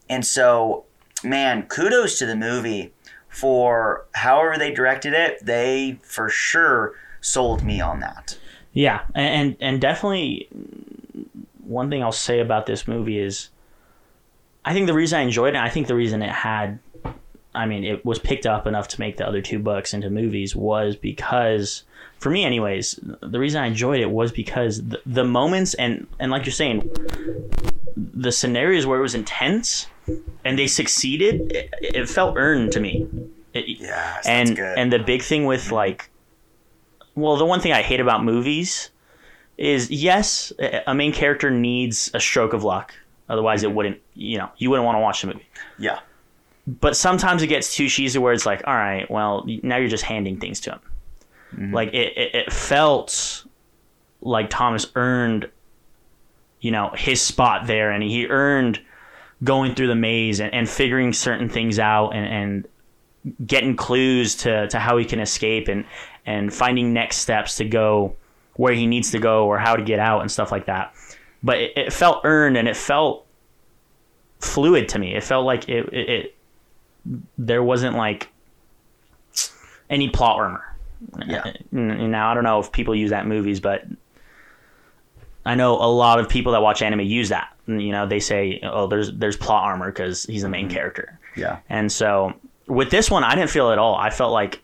And 0.09 0.25
so, 0.25 0.85
man, 1.25 1.65
kudos 1.65 2.19
to 2.21 2.27
the 2.27 2.37
movie 2.37 2.93
for 3.29 4.07
however 4.15 4.57
they 4.57 4.73
directed 4.73 5.13
it. 5.13 5.45
They 5.45 5.99
for 6.05 6.29
sure 6.29 6.95
sold 7.27 7.63
me 7.63 7.81
on 7.81 8.01
that. 8.01 8.39
Yeah, 8.73 9.03
and 9.15 9.57
and, 9.61 9.81
definitely 9.81 10.49
one 11.65 11.91
thing 11.91 12.03
I'll 12.03 12.13
say 12.13 12.41
about 12.41 12.67
this 12.67 12.87
movie 12.87 13.19
is 13.19 13.49
I 14.65 14.75
think 14.75 14.87
the 14.87 14.95
reason 14.95 15.19
I 15.19 15.23
enjoyed 15.23 15.55
it, 15.55 15.61
I 15.61 15.71
think 15.71 15.87
the 15.87 15.95
reason 15.95 16.23
it 16.23 16.31
had 16.31 16.79
I 17.55 17.65
mean, 17.65 17.85
it 17.85 18.05
was 18.05 18.19
picked 18.19 18.47
up 18.47 18.67
enough 18.67 18.89
to 18.89 19.01
make 19.01 19.17
the 19.17 19.27
other 19.27 19.41
two 19.41 19.59
books 19.59 19.95
into 19.95 20.11
movies 20.11 20.55
was 20.55 20.95
because 20.95 21.85
for 22.19 22.31
me 22.31 22.45
anyways, 22.45 23.01
the 23.23 23.39
reason 23.39 23.63
I 23.63 23.67
enjoyed 23.67 24.01
it 24.01 24.11
was 24.11 24.31
because 24.31 24.87
the, 24.87 25.01
the 25.07 25.25
moments 25.25 25.75
and 25.75 26.07
and 26.19 26.31
like 26.31 26.45
you're 26.45 26.53
saying 26.53 26.89
the 27.97 28.31
scenarios 28.31 28.87
where 28.87 28.99
it 28.99 29.03
was 29.03 29.15
intense 29.15 29.87
and 30.45 30.59
they 30.59 30.67
succeeded, 30.67 31.51
it, 31.51 31.71
it 31.81 32.09
felt 32.09 32.37
earned 32.37 32.73
to 32.73 32.81
me. 32.81 33.09
It, 33.55 33.81
Yeah, 33.81 34.21
and 34.27 34.59
and 34.59 34.93
the 34.93 34.99
big 34.99 35.23
thing 35.23 35.47
with 35.47 35.73
like 35.73 36.11
well 37.17 37.37
the 37.37 37.45
one 37.45 37.61
thing 37.61 37.73
i 37.73 37.83
hate 37.83 38.01
about 38.01 38.23
movies 38.23 38.91
is 39.59 39.91
yes 39.91 40.53
a 40.87 40.95
main 40.95 41.13
character 41.13 41.51
needs 41.51 42.11
a 42.15 42.21
stroke 42.21 42.53
of 42.53 42.65
luck. 42.65 42.95
Otherwise 43.29 43.63
it 43.63 43.71
mhm. 43.71 43.75
wouldn't 43.75 44.01
you 44.15 44.39
know 44.39 44.51
you 44.59 44.71
wouldn't 44.71 44.85
want 44.85 44.97
to 44.97 45.01
watch 45.01 45.23
the 45.23 45.29
movie. 45.29 45.47
Yeah, 45.79 46.01
but 46.67 46.97
sometimes 46.97 47.43
it 47.43 47.49
gets 47.49 47.75
too 47.75 47.89
cheesy 47.89 48.19
where 48.19 48.33
it's 48.33 48.47
like 48.47 48.63
all 48.67 48.75
right 48.75 49.11
well 49.11 49.47
now 49.63 49.77
you're 49.77 49.89
just 49.89 50.05
handing 50.05 50.39
things 50.39 50.61
to 50.61 50.73
him. 50.73 50.81
Mm-hmm. 51.53 51.75
Like 51.75 51.89
it, 51.95 52.17
it, 52.17 52.35
it 52.35 52.53
felt 52.53 53.45
like 54.23 54.51
thomas 54.51 54.87
earned 54.97 55.49
you 56.61 56.71
know 56.71 56.91
his 56.97 57.21
spot 57.21 57.67
there 57.67 57.91
and 57.91 58.03
he 58.03 58.27
earned 58.27 58.81
going 59.45 59.75
through 59.75 59.87
the 59.87 59.95
maze 59.95 60.41
and, 60.41 60.53
and 60.53 60.69
figuring 60.69 61.13
certain 61.13 61.49
things 61.49 61.79
out 61.79 62.11
and, 62.11 62.27
and 62.27 62.69
getting 63.47 63.77
clues 63.77 64.35
to, 64.37 64.67
to 64.69 64.79
how 64.79 64.97
he 64.97 65.05
can 65.05 65.21
escape 65.21 65.69
and 65.69 65.85
and 66.27 66.53
finding 66.53 66.93
next 66.93 67.19
steps 67.19 67.57
to 67.57 67.65
go 67.65 68.15
where 68.57 68.75
he 68.75 68.87
needs 68.87 69.11
to 69.13 69.19
go 69.19 69.47
or 69.47 69.59
how 69.59 69.77
to 69.77 69.83
get 69.83 69.99
out 69.99 70.21
and 70.21 70.31
stuff 70.31 70.51
like 70.51 70.67
that. 70.67 70.95
But 71.43 71.59
it, 71.59 71.73
it 71.77 71.93
felt 71.93 72.23
earned 72.25 72.57
and 72.57 72.69
it 72.69 72.77
felt 72.77 73.27
fluid 74.41 74.89
to 74.91 74.99
me. 74.99 75.15
It 75.15 75.23
felt 75.23 75.47
like 75.47 75.69
it, 75.69 75.87
it, 75.93 76.09
it 76.09 76.37
there 77.39 77.63
wasn't 77.63 77.97
like 77.97 78.29
any 79.89 80.09
plot 80.09 80.39
armor. 80.39 80.77
Yeah. 81.27 81.53
Now 81.71 82.31
I 82.31 82.35
don't 82.35 82.45
know 82.45 82.59
if 82.59 82.73
people 82.73 82.95
use 82.95 83.11
that 83.11 83.23
in 83.23 83.29
movies, 83.29 83.61
but 83.61 83.85
I 85.45 85.55
know 85.55 85.75
a 85.75 85.87
lot 85.87 86.19
of 86.19 86.29
people 86.29 86.53
that 86.53 86.63
watch 86.63 86.83
anime 86.83 87.01
use 87.01 87.29
that. 87.29 87.55
You 87.69 87.93
know, 87.93 88.07
they 88.07 88.21
say, 88.21 88.61
"Oh, 88.63 88.87
there's 88.87 89.13
there's 89.13 89.37
plot 89.37 89.65
armor 89.65 89.93
because 89.93 90.25
he's 90.25 90.43
the 90.43 90.49
main 90.49 90.67
mm-hmm. 90.67 90.75
character." 90.75 91.19
yeah, 91.37 91.59
And 91.69 91.91
so 91.93 92.33
with 92.67 92.91
this 92.91 93.11
one, 93.11 93.23
I 93.23 93.35
didn't 93.35 93.51
feel 93.51 93.71
it 93.71 93.75
at 93.75 93.79
all. 93.79 93.95
I 93.95 94.11
felt 94.11 94.33
like 94.33 94.63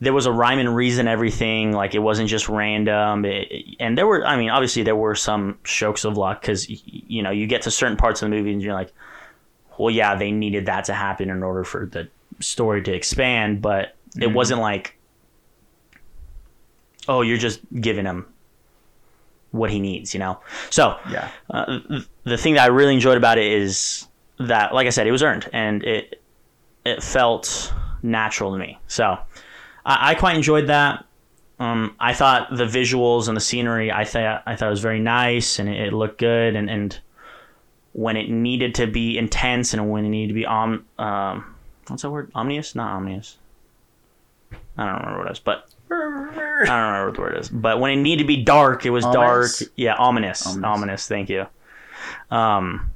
there 0.00 0.12
was 0.12 0.26
a 0.26 0.32
rhyme 0.32 0.58
and 0.58 0.74
reason 0.74 1.08
everything. 1.08 1.72
Like 1.72 1.94
it 1.94 2.00
wasn't 2.00 2.28
just 2.28 2.48
random. 2.48 3.24
It, 3.24 3.76
and 3.80 3.96
there 3.96 4.06
were, 4.06 4.24
I 4.24 4.36
mean, 4.36 4.50
obviously 4.50 4.82
there 4.82 4.96
were 4.96 5.14
some 5.14 5.58
strokes 5.64 6.04
of 6.04 6.16
luck 6.16 6.40
because 6.40 6.68
you 6.68 7.22
know 7.22 7.30
you 7.30 7.46
get 7.46 7.62
to 7.62 7.70
certain 7.70 7.96
parts 7.96 8.22
of 8.22 8.30
the 8.30 8.36
movie 8.36 8.52
and 8.52 8.62
you're 8.62 8.74
like, 8.74 8.92
well, 9.78 9.90
yeah, 9.90 10.14
they 10.14 10.30
needed 10.30 10.66
that 10.66 10.84
to 10.86 10.94
happen 10.94 11.30
in 11.30 11.42
order 11.42 11.64
for 11.64 11.86
the 11.86 12.08
story 12.40 12.82
to 12.82 12.92
expand. 12.92 13.62
But 13.62 13.96
it 14.18 14.28
wasn't 14.28 14.60
like, 14.60 14.98
oh, 17.08 17.22
you're 17.22 17.38
just 17.38 17.60
giving 17.80 18.04
him 18.04 18.26
what 19.50 19.70
he 19.70 19.80
needs, 19.80 20.12
you 20.12 20.20
know. 20.20 20.40
So 20.70 20.98
yeah, 21.10 21.30
uh, 21.50 21.78
th- 21.88 22.08
the 22.24 22.36
thing 22.36 22.54
that 22.54 22.64
I 22.64 22.66
really 22.66 22.94
enjoyed 22.94 23.16
about 23.16 23.38
it 23.38 23.50
is 23.50 24.06
that, 24.38 24.74
like 24.74 24.86
I 24.86 24.90
said, 24.90 25.06
it 25.06 25.12
was 25.12 25.22
earned 25.22 25.48
and 25.54 25.82
it 25.84 26.22
it 26.84 27.02
felt 27.02 27.72
natural 28.02 28.52
to 28.52 28.58
me. 28.58 28.78
So 28.88 29.18
I, 29.86 30.10
I 30.10 30.14
quite 30.14 30.36
enjoyed 30.36 30.66
that. 30.66 31.06
Um, 31.58 31.96
I 31.98 32.12
thought 32.12 32.54
the 32.54 32.64
visuals 32.66 33.28
and 33.28 33.36
the 33.36 33.40
scenery, 33.40 33.90
I 33.90 34.04
thought 34.04 34.42
I 34.44 34.56
thought 34.56 34.66
it 34.66 34.70
was 34.70 34.80
very 34.80 35.00
nice 35.00 35.58
and 35.58 35.70
it, 35.70 35.86
it 35.86 35.92
looked 35.94 36.18
good. 36.18 36.54
And, 36.54 36.68
and 36.68 36.98
when 37.92 38.18
it 38.18 38.28
needed 38.28 38.74
to 38.74 38.86
be 38.86 39.16
intense 39.16 39.72
and 39.72 39.90
when 39.90 40.04
it 40.04 40.10
needed 40.10 40.28
to 40.28 40.34
be 40.34 40.44
om, 40.44 40.84
um, 40.98 41.54
what's 41.86 42.02
that 42.02 42.10
word? 42.10 42.30
Omnious? 42.34 42.74
Not 42.74 42.90
omnious. 42.90 43.38
I 44.76 44.84
don't 44.84 44.96
remember 44.96 45.18
what 45.20 45.28
it 45.28 45.32
is, 45.32 45.38
but 45.38 45.70
I 45.90 45.94
don't 46.66 46.68
remember 46.68 47.06
what 47.06 47.14
the 47.14 47.20
word 47.22 47.38
is, 47.38 47.48
but 47.48 47.80
when 47.80 47.90
it 47.92 47.96
needed 47.96 48.22
to 48.22 48.26
be 48.26 48.42
dark, 48.42 48.84
it 48.84 48.90
was 48.90 49.04
Ominous? 49.04 49.60
dark. 49.60 49.72
Yeah, 49.76 49.94
ominous. 49.94 50.46
ominous. 50.46 50.64
Ominous. 50.66 51.08
Thank 51.08 51.30
you. 51.30 51.46
Um, 52.30 52.90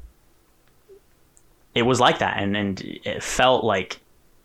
it 1.75 1.83
was 1.83 1.99
like 1.99 2.19
that, 2.19 2.37
and 2.37 2.57
and 2.57 2.81
it 3.05 3.23
felt 3.23 3.65
like, 3.65 4.01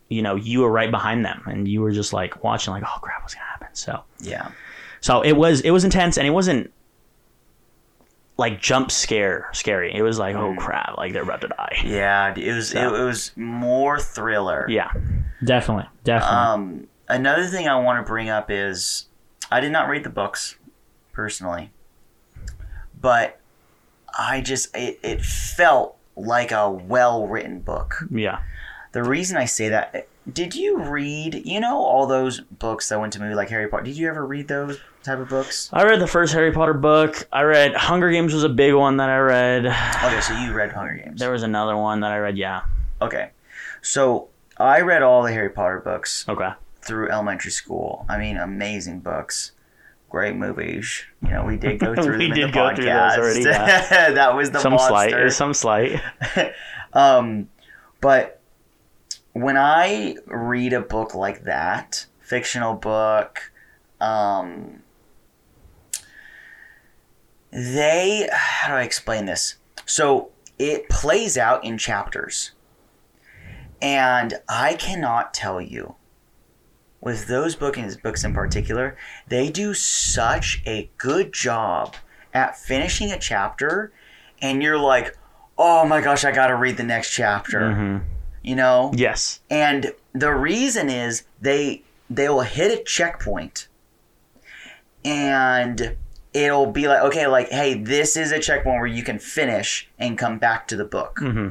you 0.10 0.22
know, 0.22 0.36
you 0.36 0.62
were 0.62 0.72
right 0.72 0.92
behind 0.92 1.26
them, 1.26 1.42
and 1.46 1.68
you 1.68 1.82
were 1.82 1.92
just 1.92 2.14
like 2.14 2.44
watching, 2.44 2.74
like, 2.74 2.84
oh 2.84 3.00
crap, 3.02 3.22
what's 3.22 3.34
gonna 3.34 3.46
happen? 3.48 3.68
So, 3.74 4.04
yeah, 4.22 4.50
so 5.02 5.22
it 5.22 5.34
was 5.34 5.62
it 5.62 5.72
was 5.72 5.84
intense, 5.84 6.18
and 6.18 6.26
it 6.28 6.32
wasn't 6.32 6.72
like 8.38 8.62
jump 8.62 8.92
scare 8.92 9.50
scary. 9.54 9.94
It 9.96 10.02
was 10.02 10.20
like, 10.20 10.36
oh 10.36 10.52
Mm. 10.54 10.58
crap, 10.58 10.98
like 10.98 11.14
they're 11.14 11.24
about 11.24 11.42
to 11.42 11.48
die. 11.48 11.78
yeah. 11.86 12.34
It 12.36 12.54
was 12.54 12.74
it, 12.74 12.84
it 12.84 12.90
was 13.04 13.32
more 13.38 14.00
thriller. 14.00 14.66
Yeah, 14.70 14.92
definitely, 15.44 15.86
definitely. 16.04 16.36
Um, 16.38 16.88
another 17.08 17.46
thing 17.48 17.68
I 17.68 17.80
want 17.80 18.06
to 18.06 18.10
bring 18.10 18.30
up 18.30 18.52
is 18.52 19.06
I 19.52 19.60
did 19.62 19.72
not 19.72 19.88
read 19.90 20.04
the 20.04 20.10
books 20.10 20.58
personally. 21.14 21.72
but 23.00 23.40
I 24.18 24.42
just 24.42 24.76
it, 24.76 25.00
it 25.02 25.22
felt 25.22 25.96
like 26.18 26.52
a 26.52 26.70
well 26.70 27.28
written 27.28 27.60
book. 27.62 28.04
Yeah. 28.12 28.42
The 28.96 29.04
reason 29.04 29.36
I 29.36 29.44
say 29.44 29.68
that, 29.68 30.08
did 30.32 30.56
you 30.56 30.78
read? 30.82 31.42
You 31.46 31.60
know 31.60 31.80
all 31.80 32.08
those 32.08 32.40
books 32.40 32.88
that 32.88 32.98
went 32.98 33.12
to 33.12 33.20
movie 33.20 33.36
like 33.36 33.50
Harry 33.50 33.68
Potter. 33.68 33.84
Did 33.84 33.98
you 33.98 34.08
ever 34.08 34.26
read 34.26 34.48
those 34.48 34.80
type 35.04 35.20
of 35.20 35.28
books? 35.28 35.70
I 35.74 35.84
read 35.84 36.00
the 36.00 36.08
first 36.08 36.32
Harry 36.32 36.54
Potter 36.54 36.74
book. 36.74 37.28
I 37.34 37.42
read 37.42 37.76
Hunger 37.76 38.10
Games 38.10 38.34
was 38.34 38.46
a 38.46 38.50
big 38.50 38.74
one 38.74 38.96
that 38.96 39.10
I 39.10 39.18
read. 39.18 39.66
Okay, 39.66 40.22
so 40.22 40.34
you 40.40 40.54
read 40.54 40.72
Hunger 40.72 40.94
Games. 41.04 41.20
There 41.20 41.30
was 41.30 41.44
another 41.44 41.76
one 41.76 42.00
that 42.00 42.14
I 42.14 42.20
read. 42.20 42.38
Yeah. 42.38 42.62
Okay, 43.02 43.32
so 43.82 44.30
I 44.58 44.80
read 44.80 45.02
all 45.04 45.24
the 45.24 45.34
Harry 45.34 45.50
Potter 45.50 45.82
books 45.84 46.24
Okay. 46.30 46.52
through 46.80 47.10
elementary 47.12 47.52
school. 47.52 48.06
I 48.08 48.18
mean, 48.18 48.38
amazing 48.38 49.02
books. 49.02 49.52
Great 50.10 50.38
movies. 50.38 51.04
You 51.22 51.32
know, 51.32 51.44
we 51.44 51.58
did 51.58 51.80
go 51.82 51.94
through 52.02 52.18
We 52.18 52.28
them 52.28 52.36
did 52.36 52.48
the 52.48 52.54
go 52.54 52.74
through 52.74 52.86
those 52.86 53.18
already, 53.18 53.42
yeah. 53.44 54.12
that 54.12 54.38
was 54.38 54.52
the 54.52 54.62
some 54.62 54.78
slight. 54.78 55.12
monster. 55.12 55.30
Some 55.32 55.54
slight. 55.54 56.02
um, 56.94 57.50
but 58.00 58.40
when 59.36 59.58
I 59.58 60.16
read 60.28 60.72
a 60.72 60.80
book 60.80 61.14
like 61.14 61.44
that, 61.44 62.06
fictional 62.22 62.74
book, 62.74 63.52
um, 64.00 64.82
they 67.52 68.30
how 68.32 68.70
do 68.70 68.76
I 68.76 68.84
explain 68.84 69.26
this? 69.26 69.58
So 69.86 70.30
it 70.58 70.88
plays 70.88 71.38
out 71.38 71.66
in 71.66 71.78
chapters, 71.78 72.52
and 73.82 74.36
I 74.48 74.76
cannot 74.76 75.34
tell 75.34 75.60
you. 75.60 75.96
With 77.02 77.28
those 77.28 77.58
books, 77.58 77.98
books 77.98 78.24
in 78.24 78.34
particular, 78.34 78.96
they 79.28 79.50
do 79.50 79.74
such 79.74 80.64
a 80.66 80.90
good 80.98 81.34
job 81.34 81.96
at 82.34 82.58
finishing 82.58 83.12
a 83.12 83.20
chapter, 83.20 83.92
and 84.42 84.64
you're 84.64 84.80
like, 84.80 85.18
oh 85.58 85.86
my 85.86 86.00
gosh, 86.00 86.24
I 86.24 86.32
got 86.32 86.48
to 86.48 86.56
read 86.56 86.78
the 86.78 86.84
next 86.84 87.12
chapter. 87.12 87.74
hmm 87.74 88.15
You 88.46 88.56
know, 88.56 88.92
Yes. 88.96 89.40
and 89.50 89.92
the 90.14 90.32
reason 90.32 90.88
is 90.88 91.24
they 91.42 91.82
they 92.12 92.30
will 92.30 92.42
hit 92.42 92.80
a 92.80 92.84
checkpoint, 92.84 93.68
and 95.04 95.96
it'll 96.32 96.68
be 96.72 96.88
like, 96.88 97.02
okay, 97.02 97.26
like, 97.26 97.50
hey, 97.50 97.74
this 97.74 98.16
is 98.16 98.32
a 98.32 98.38
checkpoint 98.40 98.78
where 98.78 98.86
you 98.88 99.02
can 99.04 99.18
finish 99.18 99.90
and 99.98 100.16
come 100.16 100.38
back 100.38 100.68
to 100.68 100.76
the 100.76 100.86
book. 100.86 101.18
hmm 101.20 101.50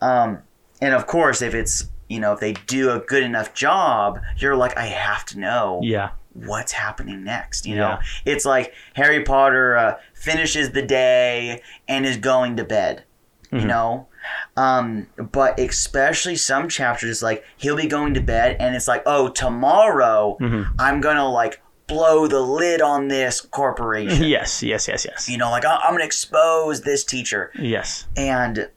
Um, 0.00 0.40
and 0.82 0.92
of 0.92 1.06
course, 1.06 1.40
if 1.40 1.54
it's 1.54 1.88
you 2.08 2.18
know 2.18 2.32
if 2.32 2.40
they 2.40 2.52
do 2.66 2.90
a 2.90 2.98
good 2.98 3.22
enough 3.22 3.54
job, 3.54 4.18
you're 4.36 4.56
like, 4.56 4.76
I 4.76 4.86
have 4.86 5.24
to 5.26 5.38
know 5.38 5.78
Yeah. 5.84 6.10
what's 6.32 6.72
happening 6.72 7.22
next. 7.22 7.64
You 7.64 7.76
know, 7.76 7.90
Yeah. 7.90 8.32
it's 8.32 8.44
like 8.44 8.74
Harry 8.94 9.22
Potter 9.22 9.76
uh, 9.76 9.94
finishes 10.14 10.72
the 10.72 10.82
day 10.82 11.62
and 11.86 12.04
is 12.04 12.16
going 12.16 12.56
to 12.56 12.64
bed. 12.64 13.04
You 13.52 13.60
Mhm. 13.60 13.66
know, 13.66 14.08
um, 14.56 15.06
but 15.32 15.58
especially 15.58 16.36
some 16.36 16.68
chapters, 16.68 17.22
like 17.22 17.44
he'll 17.56 17.76
be 17.76 17.86
going 17.86 18.14
to 18.14 18.20
bed 18.20 18.56
and 18.60 18.74
it's 18.76 18.86
like, 18.88 19.02
oh, 19.06 19.28
tomorrow 19.28 20.36
Mhm. 20.40 20.68
I'm 20.78 21.00
gonna 21.00 21.28
like 21.28 21.60
blow 21.86 22.26
the 22.26 22.40
lid 22.40 22.80
on 22.80 23.08
this 23.08 23.40
corporation. 23.40 24.22
Yes. 24.28 24.62
Yes. 24.62 24.88
Yes. 24.88 25.04
Yes. 25.04 25.28
You 25.28 25.38
know, 25.38 25.50
like 25.50 25.64
I'm 25.66 25.92
gonna 25.92 26.04
expose 26.04 26.82
this 26.82 27.04
teacher. 27.04 27.50
Yes. 27.58 28.06
And 28.16 28.68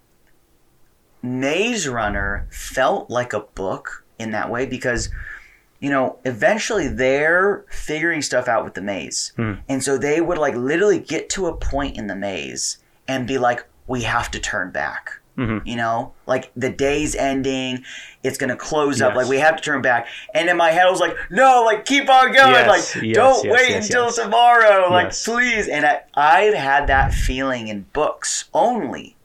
Maze 1.23 1.87
Runner 1.87 2.47
felt 2.51 3.09
like 3.09 3.33
a 3.33 3.41
book 3.41 4.03
in 4.19 4.31
that 4.31 4.49
way 4.49 4.65
because, 4.65 5.09
you 5.79 5.89
know, 5.89 6.17
eventually 6.25 6.87
they're 6.87 7.65
figuring 7.69 8.21
stuff 8.21 8.47
out 8.47 8.63
with 8.63 8.73
the 8.75 8.81
maze. 8.81 9.33
Hmm. 9.35 9.53
And 9.67 9.83
so 9.83 9.97
they 9.97 10.21
would 10.21 10.37
like 10.37 10.55
literally 10.55 10.99
get 10.99 11.29
to 11.31 11.47
a 11.47 11.55
point 11.55 11.97
in 11.97 12.07
the 12.07 12.15
maze 12.15 12.77
and 13.07 13.27
be 13.27 13.37
like, 13.37 13.65
we 13.87 14.03
have 14.03 14.29
to 14.31 14.39
turn 14.39 14.71
back. 14.71 15.16
Hmm 15.37 15.59
You 15.65 15.75
know, 15.75 16.13
like 16.25 16.51
the 16.55 16.69
day's 16.71 17.15
ending, 17.15 17.83
it's 18.23 18.37
gonna 18.39 18.55
close 18.57 19.01
up. 19.01 19.15
Like 19.15 19.27
we 19.27 19.37
have 19.37 19.55
to 19.55 19.61
turn 19.63 19.81
back. 19.83 20.07
And 20.33 20.49
in 20.49 20.57
my 20.57 20.71
head, 20.71 20.87
I 20.87 20.89
was 20.89 20.99
like, 20.99 21.15
"No, 21.29 21.63
like 21.63 21.85
keep 21.85 22.09
on 22.09 22.33
going. 22.33 22.51
Yes, 22.53 22.95
like 22.95 23.03
yes, 23.03 23.15
don't 23.15 23.45
yes, 23.45 23.53
wait 23.53 23.69
yes, 23.69 23.85
until 23.85 24.05
yes. 24.05 24.15
tomorrow. 24.15 24.89
Like 24.89 25.05
Yes. 25.07 25.23
please." 25.25 25.67
And 25.67 25.85
I, 25.85 26.01
I've 26.15 26.55
had 26.55 26.87
that 26.87 27.13
feeling 27.13 27.67
in 27.67 27.85
books 27.93 28.45
only, 28.53 29.15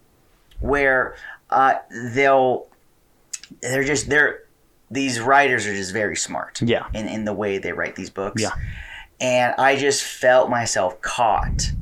where 0.60 1.16
uh, 1.48 1.76
they'll 2.12 2.66
they're 3.62 3.84
just 3.84 4.10
they're 4.10 4.42
these 4.90 5.18
writers 5.18 5.66
are 5.66 5.74
just 5.74 5.94
very 5.94 6.16
smart 6.16 6.60
Yeah. 6.60 6.86
in 6.92 7.08
in 7.08 7.24
the 7.24 7.32
way 7.32 7.56
they 7.56 7.72
write 7.72 7.96
these 7.96 8.10
books. 8.10 8.42
Yeah. 8.42 8.50
And 9.18 9.54
I 9.56 9.76
just 9.76 10.02
felt 10.02 10.50
myself 10.50 11.00
caught 11.00 11.72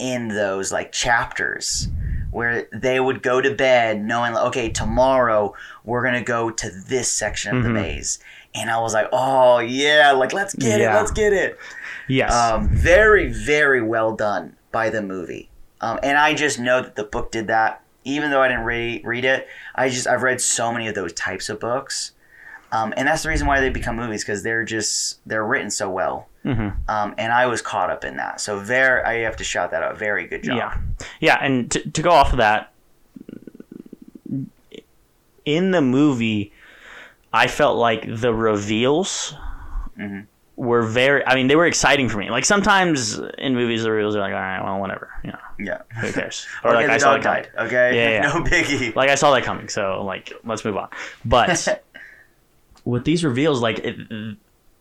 in 0.00 0.28
those 0.28 0.72
like 0.72 0.90
chapters 0.92 1.88
where 2.30 2.66
they 2.72 3.00
would 3.00 3.22
go 3.22 3.40
to 3.40 3.54
bed 3.54 4.02
knowing 4.04 4.32
like, 4.32 4.44
okay, 4.46 4.68
tomorrow 4.70 5.54
we're 5.84 6.04
gonna 6.04 6.22
go 6.22 6.50
to 6.50 6.70
this 6.88 7.10
section 7.10 7.56
of 7.56 7.62
the 7.62 7.68
Mhm. 7.70 7.74
maze. 7.74 8.18
And 8.54 8.70
I 8.70 8.78
was 8.80 8.94
like, 8.94 9.08
oh 9.12 9.58
yeah, 9.58 10.12
like 10.12 10.32
let's 10.32 10.54
get 10.54 10.80
Yeah. 10.80 10.92
it, 10.92 10.96
let's 10.96 11.10
get 11.12 11.32
it. 11.32 11.58
Yes. 12.08 12.32
Um, 12.32 12.68
very, 12.68 13.32
very 13.32 13.80
well 13.82 14.12
done 14.14 14.56
by 14.72 14.90
the 14.90 15.02
movie. 15.02 15.48
Um, 15.80 15.98
and 16.02 16.18
I 16.18 16.34
just 16.34 16.58
know 16.58 16.82
that 16.82 16.96
the 16.96 17.04
book 17.04 17.30
did 17.32 17.46
that. 17.46 17.80
Even 18.04 18.30
though 18.30 18.40
I 18.42 18.48
didn't 18.48 18.64
re- 18.64 19.02
read 19.04 19.24
it, 19.24 19.46
I 19.74 19.88
just 19.88 20.06
I've 20.06 20.22
read 20.22 20.40
so 20.40 20.72
many 20.72 20.88
of 20.88 20.94
those 20.94 21.12
types 21.12 21.48
of 21.48 21.60
books, 21.60 22.12
um, 22.72 22.92
and 22.96 23.06
that's 23.08 23.22
the 23.22 23.28
reason 23.28 23.46
why 23.46 23.60
they 23.60 23.70
become 23.70 23.96
movies 23.96 24.22
because 24.22 24.42
they're 24.42 24.64
just 24.64 25.20
they're 25.26 25.44
written 25.44 25.70
so 25.70 25.90
well. 25.90 26.28
hmm 26.42 26.68
Um, 26.88 27.14
and 27.18 27.32
I 27.32 27.46
was 27.46 27.60
caught 27.62 27.90
up 27.90 28.04
in 28.04 28.16
that. 28.16 28.40
So 28.40 28.58
very, 28.58 29.02
I 29.02 29.14
have 29.24 29.36
to 29.36 29.44
shout 29.44 29.70
that 29.72 29.82
out. 29.82 29.98
Very 29.98 30.26
good 30.26 30.42
job. 30.42 30.56
Yeah. 30.56 30.76
Yeah. 31.20 31.38
And 31.40 31.70
to, 31.72 31.90
to 31.90 32.02
go 32.02 32.10
off 32.10 32.32
of 32.32 32.38
that, 32.38 32.72
in 35.44 35.70
the 35.70 35.80
movie, 35.80 36.52
I 37.32 37.46
felt 37.46 37.76
like 37.76 38.04
the 38.06 38.32
reveals 38.34 39.34
Mhm. 39.98 40.26
were 40.56 40.82
very. 40.82 41.26
I 41.26 41.34
mean, 41.34 41.46
they 41.48 41.56
were 41.56 41.66
exciting 41.66 42.08
for 42.08 42.18
me. 42.18 42.30
Like 42.30 42.44
sometimes 42.44 43.18
in 43.38 43.54
movies, 43.54 43.82
the 43.82 43.90
reveals 43.90 44.16
are 44.16 44.20
like, 44.20 44.32
all 44.34 44.40
right, 44.40 44.62
well, 44.62 44.78
whatever. 44.78 45.10
You 45.24 45.32
know, 45.32 45.38
Yeah. 45.58 45.78
who 46.00 46.12
cares? 46.12 46.46
Or 46.64 46.70
okay, 46.70 46.86
like 46.86 46.90
I 46.90 46.98
saw 46.98 47.12
that 47.14 47.22
coming. 47.22 47.42
died. 47.44 47.66
Okay. 47.66 47.96
Yeah, 47.96 48.10
yeah. 48.10 48.32
no 48.38 48.44
biggie. 48.44 48.94
Like 48.94 49.10
I 49.10 49.14
saw 49.14 49.32
that 49.34 49.42
coming. 49.44 49.68
So 49.68 50.02
like, 50.04 50.32
let's 50.44 50.64
move 50.64 50.76
on. 50.76 50.88
But 51.24 51.66
with 52.84 53.04
these 53.04 53.24
reveals, 53.24 53.60
like 53.60 53.78
it, 53.80 53.96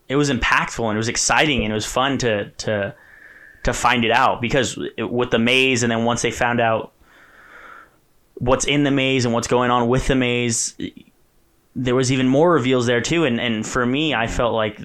it 0.07 0.15
was 0.15 0.29
impactful 0.29 0.83
and 0.85 0.95
it 0.95 0.97
was 0.97 1.07
exciting 1.07 1.63
and 1.63 1.71
it 1.71 1.75
was 1.75 1.85
fun 1.85 2.17
to 2.19 2.49
to 2.49 2.95
to 3.63 3.73
find 3.73 4.03
it 4.03 4.11
out 4.11 4.41
because 4.41 4.77
it, 4.97 5.09
with 5.09 5.31
the 5.31 5.39
maze 5.39 5.83
and 5.83 5.91
then 5.91 6.05
once 6.05 6.21
they 6.21 6.31
found 6.31 6.59
out 6.59 6.93
what's 8.35 8.65
in 8.65 8.83
the 8.83 8.91
maze 8.91 9.25
and 9.25 9.33
what's 9.33 9.47
going 9.47 9.69
on 9.69 9.87
with 9.87 10.07
the 10.07 10.15
maze 10.15 10.75
there 11.75 11.95
was 11.95 12.11
even 12.11 12.27
more 12.27 12.53
reveals 12.53 12.85
there 12.87 13.01
too. 13.01 13.25
And 13.25 13.39
and 13.39 13.65
for 13.65 13.85
me 13.85 14.13
I 14.15 14.27
felt 14.27 14.53
like 14.53 14.81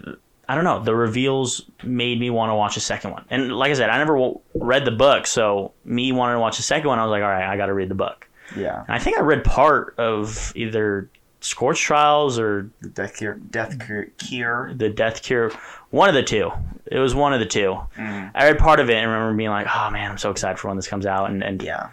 I 0.49 0.55
don't 0.55 0.65
know 0.65 0.83
the 0.83 0.95
reveals 0.95 1.63
made 1.83 2.21
me 2.21 2.31
want 2.31 2.51
to 2.51 2.55
watch 2.55 2.77
a 2.77 2.81
second 2.81 3.13
one. 3.13 3.25
And 3.31 3.57
like 3.57 3.71
I 3.71 3.75
said 3.75 3.91
I 3.91 3.99
never 3.99 4.15
w- 4.15 4.41
read 4.55 4.85
the 4.85 4.91
book 4.91 5.27
so 5.27 5.73
me 5.85 6.13
wanting 6.13 6.37
to 6.37 6.41
watch 6.41 6.57
the 6.57 6.63
second 6.63 6.89
one 6.89 6.99
I 6.99 7.05
was 7.05 7.11
like 7.11 7.23
all 7.23 7.29
right 7.29 7.49
I 7.49 7.57
got 7.57 7.67
to 7.67 7.75
read 7.75 7.89
the 7.89 7.95
book. 7.95 8.29
Yeah. 8.57 8.81
and 8.87 8.91
I 8.91 8.99
think 8.99 9.17
I 9.17 9.21
read 9.23 9.43
part 9.43 9.95
of 9.99 10.53
either 10.55 11.09
Scorch 11.45 11.81
Trials 11.81 12.39
or 12.39 12.71
The 12.81 12.89
death 12.89 13.17
cure. 13.19 13.35
Death 13.35 13.79
cure. 14.19 14.73
the 14.75 14.89
Death 14.89 15.23
Cure. 15.23 15.51
One 15.91 16.09
of 16.09 16.15
the 16.15 16.23
two. 16.23 16.51
It 16.87 16.99
was 16.99 17.15
one 17.15 17.33
of 17.35 17.41
the 17.41 17.47
2 17.47 17.79
Mhm. 17.97 18.31
I 18.35 18.45
read 18.47 18.59
part 18.59 18.81
of 18.81 18.89
it 18.91 18.95
and 18.97 19.11
remember 19.11 19.37
being 19.37 19.51
like, 19.51 19.67
"Oh 19.73 19.91
man, 19.91 20.11
I'm 20.11 20.19
so 20.19 20.31
excited 20.31 20.59
for 20.59 20.69
when 20.69 20.77
this 20.77 20.87
comes 20.89 21.07
out." 21.07 21.31
And, 21.31 21.43
and 21.45 21.63
Yeah. 21.63 21.89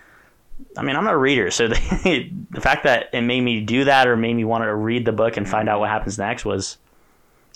I 0.78 0.84
mean, 0.84 0.96
I'm 0.96 1.04
not 1.04 1.14
a 1.14 1.18
reader, 1.18 1.50
so 1.52 1.68
the, 1.70 2.30
the 2.52 2.62
fact 2.62 2.84
that 2.84 3.10
it 3.14 3.22
made 3.22 3.42
me 3.42 3.62
do 3.62 3.84
that 3.86 4.08
or 4.08 4.16
made 4.16 4.36
me 4.36 4.44
want 4.46 4.64
to 4.64 4.74
read 4.74 5.06
the 5.06 5.12
book 5.12 5.36
and 5.38 5.48
find 5.48 5.68
out 5.68 5.80
what 5.80 5.90
happens 5.90 6.18
next 6.18 6.46
was 6.46 6.78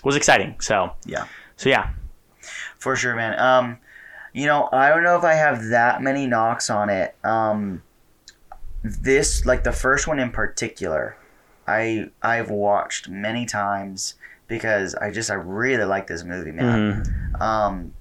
was 0.03 0.15
exciting. 0.15 0.59
So 0.59 0.91
Yeah. 1.05 1.25
so 1.55 1.69
yeah, 1.69 1.89
For 2.77 2.95
sure, 2.95 3.15
man. 3.15 3.39
Um, 3.39 3.77
you 4.33 4.45
know, 4.47 4.67
I 4.73 4.89
don't 4.89 5.03
know 5.03 5.17
if 5.17 5.23
I 5.23 5.33
have 5.33 5.65
that 5.69 6.01
many 6.01 6.27
knocks 6.27 6.69
on 6.69 6.89
it. 6.89 7.15
Um, 7.23 7.81
this, 8.83 9.45
like 9.45 9.63
the 9.63 9.71
first 9.71 10.07
one 10.07 10.19
in 10.19 10.29
particular, 10.31 11.15
I 11.67 12.09
I've 12.21 12.49
watched 12.49 13.09
many 13.09 13.45
times 13.45 14.15
because 14.47 14.93
I 14.95 15.11
just 15.11 15.29
I 15.31 15.35
really 15.35 15.83
like 15.85 16.07
this 16.07 16.23
movie, 16.23 16.51
man. 16.51 17.03
Mhm. 17.37 17.41
Um, 17.41 17.93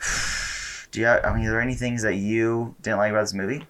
do 0.90 1.00
you? 1.00 1.08
I 1.08 1.34
mean, 1.34 1.46
are 1.46 1.50
there 1.52 1.60
any 1.60 1.74
things 1.74 2.02
that 2.02 2.14
you 2.16 2.74
didn't 2.82 2.98
like 2.98 3.10
about 3.10 3.22
this 3.22 3.34
movie? 3.34 3.66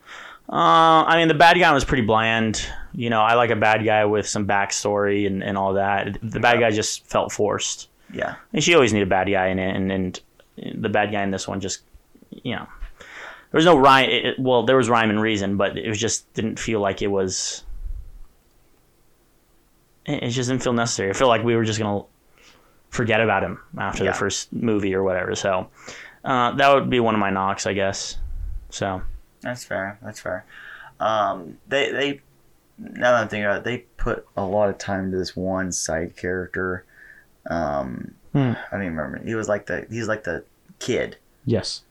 Uh, 0.49 1.05
I 1.07 1.17
mean, 1.17 1.29
the 1.29 1.35
bad 1.35 1.59
guy 1.59 1.73
was 1.73 1.85
pretty 1.85 2.03
bland. 2.05 2.67
You 2.93 3.09
know, 3.11 3.21
I 3.23 3.35
like 3.35 3.51
a 3.51 3.57
bad 3.57 3.85
guy 3.85 4.05
with 4.05 4.27
some 4.29 4.47
backstory 4.47 5.27
and, 5.27 5.43
and 5.43 5.57
all 5.57 5.73
that. 5.75 6.19
The 6.23 6.39
bad 6.41 6.61
guy 6.61 6.71
just 6.71 7.07
felt 7.07 7.33
forced. 7.33 7.89
Yeah. 8.13 8.35
And 8.53 8.63
she 8.63 8.75
always 8.75 8.93
need 8.93 9.03
a 9.03 9.07
bad 9.07 9.29
guy 9.31 9.47
in 9.49 9.59
it, 9.59 9.75
and, 9.75 9.91
and 9.91 10.21
the 10.83 10.89
bad 10.91 11.11
guy 11.13 11.23
in 11.23 11.31
this 11.31 11.49
one 11.49 11.61
just, 11.61 11.81
you 12.31 12.55
know, 12.55 12.67
there 13.01 13.59
was 13.59 13.65
no 13.65 13.79
rhyme. 13.79 14.09
It- 14.11 14.39
well, 14.39 14.65
there 14.65 14.77
was 14.77 14.89
rhyme 14.91 15.09
and 15.11 15.21
reason, 15.21 15.57
but 15.57 15.79
it 15.79 15.89
was 15.89 15.99
just 15.99 16.33
didn't 16.35 16.59
feel 16.59 16.81
like 16.81 17.01
it 17.03 17.09
was. 17.09 17.65
It, 20.07 20.23
it 20.25 20.31
just 20.31 20.49
didn't 20.49 20.63
feel 20.63 20.73
necessary. 20.73 21.11
I 21.11 21.13
feel 21.15 21.29
like 21.29 21.43
we 21.45 21.57
were 21.57 21.65
just 21.65 21.79
gonna 21.79 22.03
forget 22.91 23.21
about 23.21 23.43
him 23.43 23.59
after 23.79 24.05
Yeah. 24.05 24.11
the 24.13 24.17
first 24.19 24.53
movie 24.53 24.95
or 24.95 25.03
whatever. 25.03 25.35
So 25.35 25.69
uh, 26.25 26.53
that 26.53 26.75
would 26.75 26.89
be 26.91 27.01
one 27.01 27.15
of 27.15 27.21
my 27.21 27.31
knocks, 27.31 27.67
I 27.67 27.73
guess. 27.73 28.19
So 28.71 29.03
That's 29.43 29.65
fair. 29.65 29.99
That's 30.03 30.21
fair. 30.21 30.45
Um, 31.01 31.59
they 31.69 31.91
they 31.93 32.21
now 32.79 33.13
that 33.13 33.23
I'm 33.23 33.29
thinking 33.29 33.45
about 33.45 33.59
it, 33.59 33.65
they 33.65 33.79
put 33.97 34.27
a 34.37 34.45
lot 34.45 34.69
of 34.69 34.79
time 34.79 35.05
into 35.07 35.17
this 35.19 35.37
one 35.37 35.71
side 35.73 36.17
character. 36.17 36.85
Um, 37.49 38.15
Hmm. 38.33 38.55
I 38.57 38.57
don't 38.73 38.83
even 38.83 38.97
remember. 38.97 39.25
He 39.25 39.37
was 39.37 39.49
like 39.49 39.67
the 39.67 39.87
he's 39.89 40.09
like 40.09 40.25
the 40.25 40.43
kid 40.81 41.19
yes, 41.47 41.83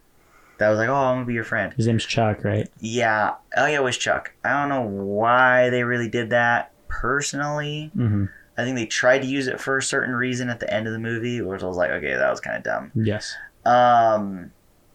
that 0.58 0.70
was 0.70 0.78
like, 0.78 0.90
oh, 0.90 0.94
I'm 0.94 1.16
gonna 1.18 1.26
be 1.26 1.34
your 1.34 1.46
friend. 1.46 1.72
his 1.74 1.88
name's 1.88 2.06
Chuck, 2.06 2.44
right? 2.44 2.68
Yeah. 2.82 3.36
Oh 3.56 3.66
yeah, 3.66 3.76
it 3.78 3.84
was 3.84 3.98
Chuck. 3.98 4.34
I 4.44 4.50
don't 4.60 4.68
know 4.68 4.82
why 4.82 5.70
they 5.70 5.84
really 5.84 6.10
did 6.10 6.32
that 6.32 6.73
personally. 7.02 7.92
Mm-hmm. 7.98 8.26
I 8.56 8.64
think 8.64 8.76
they 8.76 8.86
tried 8.86 9.24
to 9.24 9.28
use 9.28 9.48
it 9.48 9.60
for 9.60 9.78
a 9.78 9.82
certain 9.82 10.14
reason 10.14 10.50
at 10.50 10.60
the 10.60 10.72
end 10.72 10.86
of 10.86 10.94
the 10.94 11.00
movie, 11.00 11.42
which 11.42 11.64
I 11.64 11.66
was 11.66 11.76
like, 11.76 11.90
okay, 11.90 12.14
that 12.14 12.30
was 12.30 12.40
kind 12.40 12.56
of 12.56 12.64
dumb. 12.64 12.92
Yes. 12.94 13.36
Um, 13.66 14.52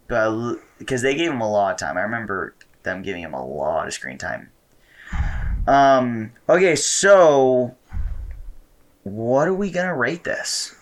but 0.07 0.59
because 0.79 1.03
they 1.03 1.17
gave 1.17 1.33
him 1.33 1.41
a 1.41 1.51
lot 1.51 1.73
of 1.73 1.79
time, 1.79 1.99
I 1.99 2.03
remember 2.03 2.55
them 2.85 3.03
giving 3.03 3.23
him 3.23 3.35
a 3.35 3.45
lot 3.45 3.89
of 3.89 3.93
screen 3.93 4.17
time. 4.17 4.51
Um. 5.67 6.33
Okay, 6.49 6.77
so 6.77 7.77
what 9.03 9.49
are 9.49 9.55
we 9.55 9.71
gonna 9.71 9.95
rate 9.95 10.25
this? 10.25 10.75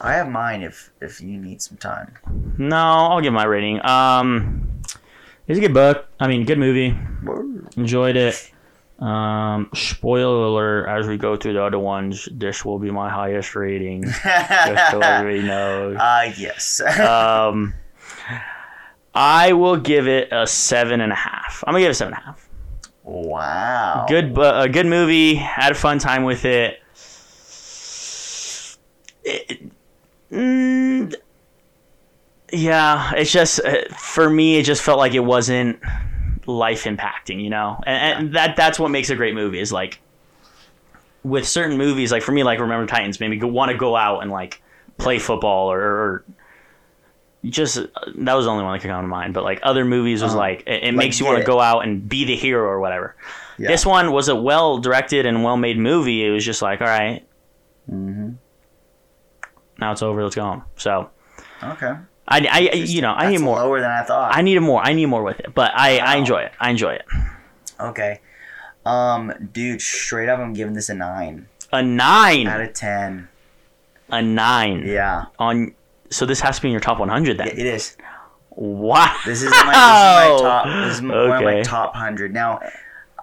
I 0.00 0.14
have 0.14 0.28
mine 0.28 0.62
if 0.62 0.92
if 1.00 1.20
you 1.20 1.38
need 1.38 1.62
some 1.62 1.78
time. 1.78 2.14
No, 2.58 2.76
I'll 2.76 3.20
give 3.20 3.32
my 3.32 3.44
rating. 3.44 3.84
Um, 3.84 4.82
it's 5.48 5.58
a 5.58 5.60
good 5.60 5.74
book. 5.74 6.06
I 6.20 6.28
mean, 6.28 6.44
good 6.44 6.58
movie. 6.58 6.96
Enjoyed 7.76 8.16
it. 8.16 8.51
Um, 9.02 9.68
spoiler 9.74 10.44
alert: 10.46 10.86
as 10.88 11.06
we 11.08 11.16
go 11.16 11.36
through 11.36 11.54
the 11.54 11.62
other 11.64 11.78
ones, 11.78 12.28
this 12.30 12.64
will 12.64 12.78
be 12.78 12.90
my 12.90 13.10
highest 13.10 13.56
rating. 13.56 14.02
Just 14.04 14.90
so 14.92 15.00
everybody 15.00 15.42
knows. 15.46 15.96
uh 15.96 16.32
yes. 16.36 16.80
Um, 17.00 17.74
I 19.14 19.52
will 19.54 19.76
give 19.76 20.06
it 20.06 20.28
a 20.32 20.46
seven 20.46 21.00
and 21.00 21.10
a 21.12 21.16
half. 21.16 21.64
I'm 21.66 21.72
gonna 21.72 21.80
give 21.82 21.88
it 21.88 21.92
a 21.92 21.94
seven 21.94 22.14
and 22.14 22.22
a 22.22 22.26
half. 22.26 22.48
wow. 23.02 24.06
Good, 24.08 24.38
a 24.38 24.68
good 24.68 24.86
movie. 24.86 25.34
Had 25.34 25.72
a 25.72 25.74
fun 25.74 25.98
time 25.98 26.22
with 26.24 26.44
it. 26.44 26.78
It- 29.24 29.70
mm, 30.30 31.14
yeah, 32.52 33.12
it's 33.14 33.32
just 33.32 33.60
uh, 33.64 33.82
for 33.96 34.28
me. 34.30 34.58
It 34.58 34.64
just 34.64 34.82
felt 34.82 34.98
like 34.98 35.14
it 35.14 35.20
wasn't 35.24 35.80
life 36.46 36.84
impacting, 36.84 37.42
you 37.42 37.50
know, 37.50 37.80
and, 37.86 38.18
and 38.26 38.34
that 38.34 38.56
that's 38.56 38.78
what 38.78 38.90
makes 38.90 39.10
a 39.10 39.16
great 39.16 39.34
movie. 39.34 39.58
Is 39.60 39.72
like 39.72 40.00
with 41.22 41.46
certain 41.46 41.76
movies, 41.78 42.10
like 42.12 42.22
for 42.22 42.32
me, 42.32 42.42
like 42.42 42.58
Remember 42.60 42.86
Titans, 42.86 43.20
made 43.20 43.28
me 43.28 43.36
go, 43.36 43.46
want 43.46 43.70
to 43.70 43.76
go 43.76 43.94
out 43.96 44.20
and 44.20 44.30
like 44.30 44.60
play 44.98 45.18
football 45.18 45.70
or, 45.72 45.80
or 45.80 46.24
just 47.44 47.74
that 47.76 48.34
was 48.34 48.44
the 48.44 48.50
only 48.50 48.64
one 48.64 48.72
that 48.74 48.80
could 48.82 48.90
come 48.90 49.02
to 49.02 49.08
mind. 49.08 49.34
But 49.34 49.44
like 49.44 49.60
other 49.62 49.84
movies 49.84 50.22
was 50.22 50.32
Uh-huh. 50.32 50.38
like 50.38 50.60
it, 50.66 50.82
it 50.82 50.86
Like, 50.86 50.94
makes 50.96 51.20
you 51.20 51.26
want 51.26 51.38
to 51.38 51.44
go 51.44 51.60
out 51.60 51.80
and 51.80 52.08
be 52.08 52.24
the 52.24 52.36
hero 52.36 52.68
or 52.68 52.80
whatever. 52.80 53.16
Yeah. 53.58 53.68
This 53.68 53.84
one 53.86 54.12
was 54.12 54.28
a 54.28 54.34
well 54.36 54.78
directed 54.78 55.26
and 55.26 55.44
well 55.44 55.56
made 55.56 55.78
movie. 55.78 56.24
It 56.24 56.30
was 56.30 56.44
just 56.44 56.62
like, 56.62 56.80
all 56.80 56.86
right, 56.88 57.26
hmm 57.88 58.30
now 59.78 59.90
it's 59.92 60.02
over. 60.02 60.22
Let's 60.22 60.36
go 60.36 60.42
home. 60.42 60.64
So 60.76 61.10
Okay. 61.62 61.92
I, 62.28 62.46
I 62.50 62.58
you 62.76 63.02
know, 63.02 63.12
I 63.12 63.30
need 63.30 63.38
more. 63.40 63.56
Lower 63.56 63.80
than 63.80 63.90
I 63.90 64.02
thought. 64.02 64.34
I 64.36 64.42
need 64.42 64.58
more. 64.60 64.80
I 64.82 64.92
need 64.92 65.06
more 65.06 65.22
with 65.22 65.40
it. 65.40 65.54
But 65.54 65.72
I, 65.74 65.98
I 65.98 66.16
enjoy 66.16 66.42
it. 66.42 66.52
I 66.60 66.70
enjoy 66.70 66.92
it. 66.94 67.04
okay. 67.80 68.20
Um, 68.84 69.32
dude, 69.52 69.80
straight 69.80 70.28
up, 70.28 70.40
I'm 70.40 70.52
giving 70.54 70.74
this 70.74 70.88
a 70.88 70.94
nine 70.94 71.46
A 71.72 71.82
nine. 71.82 72.48
out 72.48 72.60
of 72.60 72.72
ten. 72.72 73.28
A 74.10 74.20
nine. 74.20 74.84
Yeah, 74.86 75.26
On. 75.38 75.74
So 76.10 76.26
this 76.26 76.40
has 76.40 76.56
to 76.56 76.62
be 76.62 76.68
in 76.68 76.72
your 76.72 76.80
top 76.80 76.98
100 76.98 77.38
then. 77.38 77.48
it 77.48 77.58
it 77.58 77.66
is. 77.66 77.96
wow. 78.50 79.16
This 79.24 79.40
is 79.42 79.50
my, 79.50 79.56
this 79.56 79.66
is 79.68 79.72
my 79.72 80.36
top. 80.42 80.66
This 80.66 80.94
is 80.96 81.02
one 81.02 81.12
of 81.38 81.42
my 81.44 81.62
top 81.62 81.94
hundred. 81.94 82.34
Now, 82.34 82.60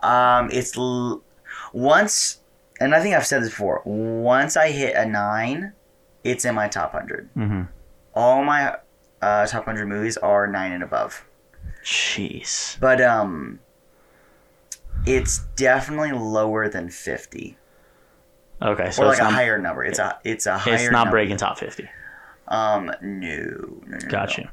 um, 0.01 0.49
it's 0.51 0.75
l- 0.77 1.21
once, 1.73 2.39
and 2.79 2.95
I 2.95 3.01
think 3.01 3.13
I've 3.15 3.27
said 3.27 3.43
this 3.43 3.49
before. 3.49 3.81
Once 3.85 4.57
I 4.57 4.71
hit 4.71 4.95
a 4.95 5.05
nine, 5.05 5.73
it's 6.23 6.45
in 6.45 6.55
my 6.55 6.67
top 6.67 6.93
hundred. 6.93 7.29
mm-hmm. 7.37 7.63
All 8.15 8.43
my 8.43 8.75
uh, 9.21 9.45
top 9.47 9.65
hundred 9.65 9.87
movies 9.87 10.17
are 10.17 10.47
nine 10.47 10.71
and 10.71 10.83
above. 10.83 11.25
Jeez. 11.83 12.79
But 12.79 13.01
um, 13.01 13.59
it's 15.05 15.39
definitely 15.55 16.11
lower 16.11 16.67
than 16.69 16.89
fifty, 16.89 17.57
Okay, 18.61 18.91
so 18.91 19.03
or 19.03 19.11
it's 19.11 19.19
like 19.19 19.19
a 19.19 19.23
not, 19.23 19.33
higher 19.33 19.57
number. 19.57 19.83
It's 19.83 19.99
a 19.99 20.19
it's 20.23 20.45
a 20.45 20.57
higher. 20.57 20.73
it's 20.75 20.83
not 20.85 21.05
number. 21.05 21.11
breaking 21.11 21.37
top 21.37 21.57
50. 21.57 21.87
Um, 22.47 22.87
no, 22.87 22.95
no, 23.01 23.81
no, 23.87 23.97
no, 23.97 24.09
Got 24.09 24.37
no. 24.37 24.47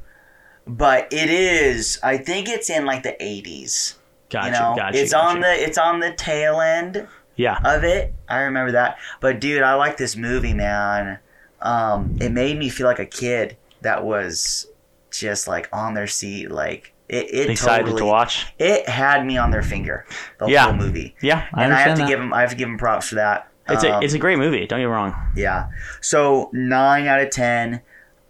But 0.65 1.11
it 1.11 1.29
is. 1.29 1.99
I 2.03 2.17
think 2.17 2.47
it's 2.49 2.69
in 2.69 2.85
like 2.85 3.03
the 3.03 3.21
eighties. 3.23 3.95
Got 4.29 4.45
you 4.45 4.51
know, 4.51 4.73
Got 4.77 4.93
you. 4.93 5.01
it's 5.01 5.13
on 5.13 5.39
the 5.41 5.51
it's 5.51 5.77
on 5.77 5.99
the 5.99 6.11
tail 6.13 6.59
end 6.61 7.07
Yeah. 7.35 7.59
of 7.63 7.83
it. 7.83 8.13
I 8.29 8.41
remember 8.41 8.73
that. 8.73 8.97
But 9.19 9.39
dude, 9.39 9.63
I 9.63 9.73
like 9.75 9.97
this 9.97 10.15
movie, 10.15 10.53
man. 10.53 11.19
Um, 11.61 12.17
it 12.21 12.31
made 12.31 12.57
me 12.57 12.69
feel 12.69 12.85
like 12.85 12.99
a 12.99 13.05
kid 13.05 13.57
that 13.81 14.03
was 14.05 14.67
just 15.11 15.47
like 15.47 15.69
on 15.73 15.93
their 15.93 16.07
seat, 16.07 16.51
like 16.51 16.93
it. 17.09 17.33
it 17.33 17.49
Excited 17.49 17.83
totally, 17.85 18.01
to 18.01 18.05
watch. 18.05 18.45
It 18.59 18.87
had 18.89 19.25
me 19.25 19.37
on 19.37 19.51
their 19.51 19.63
finger 19.63 20.05
the 20.39 20.47
Yeah. 20.47 20.65
whole 20.65 20.73
movie, 20.73 21.15
Yeah, 21.21 21.45
I 21.53 21.63
and 21.63 21.73
I 21.73 21.79
have 21.79 21.95
to 21.97 22.01
that. 22.03 22.09
give 22.09 22.19
them. 22.19 22.33
I 22.33 22.41
have 22.41 22.49
to 22.51 22.55
give 22.55 22.67
them 22.67 22.77
props 22.77 23.09
for 23.09 23.15
that. 23.15 23.47
It's 23.69 23.83
a 23.83 23.95
Um, 23.95 24.03
it's 24.03 24.13
a 24.13 24.19
great 24.19 24.37
movie. 24.37 24.65
Don't 24.65 24.79
get 24.79 24.85
me 24.85 24.91
wrong. 24.91 25.13
yeah. 25.35 25.67
So 26.01 26.49
nine 26.53 27.07
out 27.07 27.19
of 27.21 27.29
ten. 27.31 27.81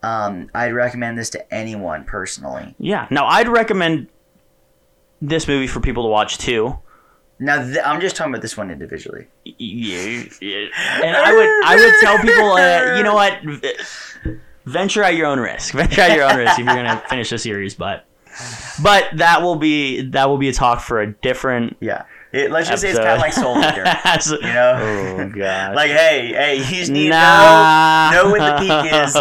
Um, 0.04 0.50
I'd 0.54 0.74
recommend 0.74 1.18
this 1.18 1.30
to 1.32 1.54
anyone 1.54 2.04
personally. 2.06 2.76
Yeah. 2.80 3.08
Now 3.10 3.26
I'd 3.26 3.48
recommend 3.48 4.08
this 5.22 5.48
movie 5.48 5.68
for 5.68 5.80
people 5.80 6.04
to 6.04 6.10
watch 6.10 6.38
too. 6.38 6.78
Now 7.40 7.64
th- 7.64 7.78
I'm 7.86 8.00
just 8.02 8.16
talking 8.16 8.32
about 8.34 8.42
this 8.42 8.56
one 8.58 8.70
individually. 8.72 9.28
Yeah, 9.44 10.24
yeah. 10.42 10.66
And 11.04 11.16
I 11.18 11.34
would 11.34 11.50
I 11.66 11.76
would 11.76 11.94
tell 12.02 12.18
people, 12.20 12.52
uh, 12.54 12.96
you 12.98 13.04
know 13.04 13.14
what, 13.16 13.40
venture 14.68 15.04
at 15.04 15.16
your 15.16 15.28
own 15.28 15.40
risk. 15.40 15.74
Venture 15.78 16.02
at 16.02 16.16
your 16.16 16.30
own 16.30 16.38
risk 16.38 16.60
if 16.60 16.66
you're 16.66 16.76
gonna 16.76 17.02
finish 17.10 17.30
the 17.30 17.38
series. 17.38 17.76
But 17.76 18.06
but 18.82 19.06
that 19.16 19.42
will 19.42 19.56
be 19.56 20.02
that 20.10 20.30
will 20.30 20.38
be 20.38 20.50
a 20.50 20.54
talk 20.54 20.82
for 20.82 21.02
a 21.02 21.12
different. 21.12 21.78
Yeah. 21.80 22.06
It, 22.34 22.52
let's 22.52 22.68
just 22.68 22.82
say 22.82 22.90
it's 22.90 23.00
kind 23.00 23.12
of 23.12 23.20
like 23.20 23.32
Soul 23.32 23.58
Eater. 23.58 23.86
You 24.46 24.54
know? 24.54 24.78
Oh 24.80 25.30
god. 25.30 25.76
like, 25.76 25.92
hey, 25.92 26.34
hey, 26.34 26.58
you 26.58 26.64
just 26.64 26.92
need 26.92 27.10
nah. 27.10 28.12
to 28.12 28.16
know, 28.18 28.24
know 28.24 28.32
when 28.32 28.42
the 28.42 28.58
peak 28.60 28.94
is. 28.94 29.16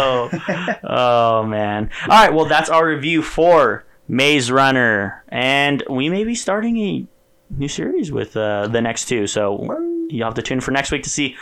oh 0.83 1.43
man. 1.43 1.89
All 2.03 2.09
right. 2.09 2.33
Well, 2.33 2.45
that's 2.45 2.69
our 2.69 2.85
review 2.85 3.21
for 3.21 3.85
Maze 4.09 4.51
Runner, 4.51 5.23
and 5.29 5.83
we 5.89 6.09
may 6.09 6.25
be 6.25 6.35
starting 6.35 6.77
a 6.77 7.07
new 7.49 7.69
series 7.69 8.11
with 8.11 8.35
uh, 8.35 8.67
the 8.67 8.81
next 8.81 9.05
two. 9.05 9.25
So 9.25 10.05
you'll 10.09 10.27
have 10.27 10.35
to 10.35 10.41
tune 10.41 10.57
in 10.57 10.61
for 10.61 10.71
next 10.71 10.91
week 10.91 11.03
to 11.03 11.09
see 11.09 11.37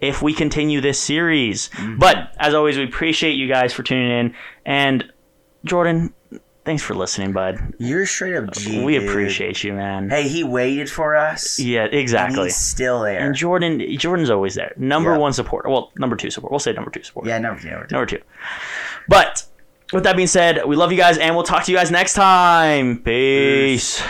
if 0.00 0.22
we 0.22 0.34
continue 0.34 0.80
this 0.80 0.98
series. 1.00 1.68
Mm-hmm. 1.70 1.98
But 1.98 2.34
as 2.38 2.54
always, 2.54 2.76
we 2.78 2.84
appreciate 2.84 3.32
you 3.34 3.48
guys 3.48 3.72
for 3.72 3.82
tuning 3.82 4.10
in. 4.10 4.34
And 4.64 5.12
Jordan, 5.64 6.12
thanks 6.64 6.82
for 6.82 6.94
listening, 6.94 7.32
bud. 7.32 7.74
You're 7.78 8.06
straight 8.06 8.36
up 8.36 8.52
G. 8.52 8.84
we 8.84 8.98
dude. 8.98 9.08
appreciate 9.08 9.62
you, 9.64 9.72
man. 9.72 10.10
Hey, 10.10 10.28
he 10.28 10.44
waited 10.44 10.90
for 10.90 11.16
us. 11.16 11.58
yeah, 11.58 11.84
And 11.84 11.94
exactly. 11.94 12.44
he's 12.44 12.56
still 12.56 13.02
there. 13.02 13.18
And 13.24 13.34
Jordan, 13.34 13.80
Jordan's 13.98 14.30
always 14.30 14.54
there. 14.54 14.72
Number 14.76 15.12
Yeah. 15.12 15.18
one 15.18 15.32
supporter. 15.32 15.68
Well, 15.68 15.92
number 15.96 16.16
two 16.16 16.30
support. 16.30 16.50
We'll 16.52 16.58
say 16.60 16.72
number 16.72 16.90
two 16.90 17.02
support. 17.02 17.26
yeah, 17.26 17.38
number 17.38 17.60
two. 17.60 17.70
Number 17.90 18.06
two. 18.06 18.20
But 19.08 19.44
with 19.92 20.02
that 20.04 20.16
being 20.16 20.26
said, 20.28 20.64
we 20.66 20.74
love 20.76 20.90
you 20.92 20.98
guys 20.98 21.16
and 21.18 21.34
we'll 21.34 21.44
talk 21.44 21.64
to 21.64 21.72
you 21.72 21.78
guys 21.78 21.90
next 21.90 22.14
time. 22.14 22.98
Peace. 22.98 24.02